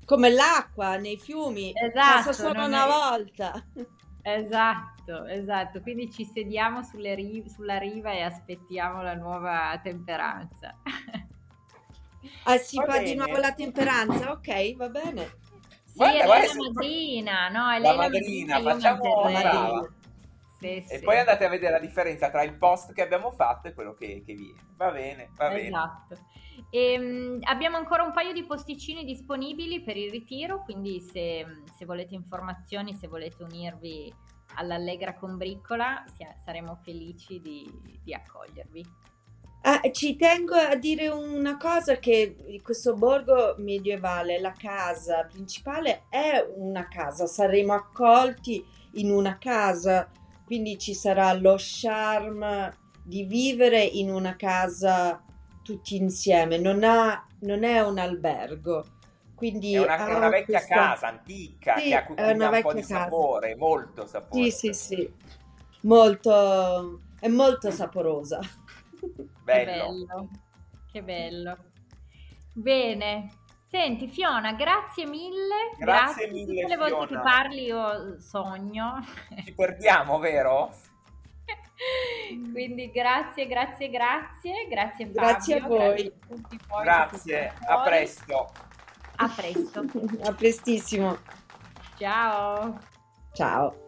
Come 0.05 0.29
l'acqua 0.29 0.97
nei 0.97 1.17
fiumi, 1.17 1.71
esatto, 1.73 2.29
passa 2.29 2.33
solo 2.33 2.65
una 2.65 2.85
è... 2.85 2.87
volta. 2.87 3.65
Esatto, 4.27 5.25
esatto. 5.25 5.81
Quindi 5.81 6.11
ci 6.11 6.25
sediamo 6.25 6.81
rive, 6.93 7.47
sulla 7.49 7.77
riva 7.77 8.11
e 8.11 8.21
aspettiamo 8.21 9.03
la 9.03 9.13
nuova 9.13 9.79
temperanza. 9.83 10.75
Ah, 12.43 12.57
si 12.57 12.77
va 12.77 12.85
fa 12.85 12.91
bene. 12.93 13.03
di 13.05 13.15
nuovo 13.15 13.37
la 13.37 13.53
temperanza? 13.53 14.31
Ok, 14.31 14.75
va 14.75 14.89
bene. 14.89 15.37
Sì, 15.83 15.97
guarda, 15.97 16.23
è 16.23 16.25
guarda, 16.25 16.45
lei 16.45 16.55
la 16.55 16.71
madrina, 16.71 17.49
no? 17.49 17.69
È 17.69 17.79
lei 17.79 17.81
la 17.81 17.95
madrina, 17.95 18.61
facciamo 18.61 19.21
la 19.23 19.29
madrina. 19.29 19.93
Sì, 20.59 20.67
e 20.77 20.97
sì. 20.97 21.03
poi 21.03 21.19
andate 21.19 21.45
a 21.45 21.49
vedere 21.49 21.73
la 21.73 21.79
differenza 21.79 22.29
tra 22.31 22.43
il 22.43 22.57
post 22.57 22.93
che 22.93 23.01
abbiamo 23.01 23.31
fatto 23.31 23.67
e 23.67 23.73
quello 23.73 23.93
che, 23.93 24.23
che 24.25 24.33
viene. 24.33 24.59
Va 24.75 24.91
bene, 24.91 25.29
va 25.35 25.49
bene. 25.49 25.67
Esatto. 25.67 26.17
E, 26.69 26.97
um, 26.97 27.39
abbiamo 27.43 27.77
ancora 27.77 28.03
un 28.03 28.11
paio 28.11 28.33
di 28.33 28.43
posticini 28.43 29.03
disponibili 29.03 29.81
per 29.81 29.97
il 29.97 30.09
ritiro, 30.11 30.63
quindi 30.63 30.99
se, 30.99 31.45
se 31.77 31.85
volete 31.85 32.15
informazioni, 32.15 32.93
se 32.93 33.07
volete 33.07 33.43
unirvi 33.43 34.13
all'Allegra 34.55 35.15
Combriccola, 35.15 36.03
saremo 36.43 36.75
felici 36.75 37.39
di, 37.41 37.69
di 38.03 38.13
accogliervi. 38.13 38.85
Ah, 39.67 39.81
ci 39.91 40.15
tengo 40.15 40.53
a 40.53 40.75
dire 40.75 41.07
una 41.07 41.57
cosa 41.57 41.95
che 41.97 42.59
questo 42.61 42.93
borgo 42.93 43.55
medievale, 43.57 44.39
la 44.39 44.53
casa 44.55 45.23
principale 45.23 46.03
è 46.07 46.45
una 46.55 46.87
casa, 46.87 47.25
saremo 47.25 47.73
accolti 47.73 48.63
in 48.93 49.09
una 49.09 49.39
casa, 49.39 50.07
quindi 50.45 50.77
ci 50.77 50.93
sarà 50.93 51.33
lo 51.33 51.55
charme 51.57 52.77
di 53.03 53.23
vivere 53.23 53.81
in 53.81 54.11
una 54.11 54.35
casa 54.35 55.19
tutti 55.65 55.95
insieme, 55.95 56.59
non, 56.59 56.83
ha, 56.83 57.25
non 57.39 57.63
è 57.63 57.81
un 57.81 57.97
albergo. 57.97 58.85
Quindi 59.33 59.73
è 59.73 59.79
una, 59.79 60.07
è 60.07 60.13
una 60.13 60.29
vecchia 60.29 60.59
questa... 60.59 60.75
casa 60.75 61.07
antica 61.07 61.75
sì, 61.77 61.89
che 61.89 61.95
ha 61.95 62.05
è 62.13 62.31
una 62.31 62.49
un 62.49 62.61
po' 62.61 62.73
di 62.73 62.81
casa. 62.81 63.03
sapore, 63.03 63.55
molto 63.55 64.05
sapore. 64.05 64.49
Sì, 64.51 64.51
sì, 64.51 64.73
sì, 64.73 65.13
molto, 65.81 67.01
è 67.19 67.27
molto 67.27 67.71
saporosa. 67.71 68.39
Bello. 69.43 69.43
Che 69.43 69.65
bello, 69.65 70.29
che 70.91 71.03
bello. 71.03 71.57
Bene, 72.53 73.29
Senti 73.67 74.07
Fiona, 74.07 74.53
grazie 74.53 75.05
mille. 75.05 75.75
Grazie, 75.77 76.27
grazie 76.27 76.31
mille. 76.31 76.61
Tutte 76.61 76.75
le 76.77 76.85
Fiona. 76.85 76.89
volte 76.89 77.15
che 77.15 77.21
parli 77.21 77.63
io 77.63 78.19
sogno. 78.21 79.05
Ci 79.43 79.53
perdiamo, 79.53 80.17
vero? 80.19 80.71
Quindi 82.53 82.91
grazie, 82.91 83.47
grazie, 83.47 83.89
grazie, 83.89 84.67
grazie 84.69 85.05
Fabio, 85.07 85.21
Grazie 85.21 85.59
a 85.59 85.67
voi. 85.67 86.13
Grazie, 86.83 87.51
grazie. 87.51 87.53
a 87.67 87.81
presto. 87.83 88.51
A 89.17 89.29
presto. 89.29 89.85
a 90.23 90.33
prestissimo. 90.33 91.17
Ciao. 91.97 92.79
Ciao. 93.33 93.84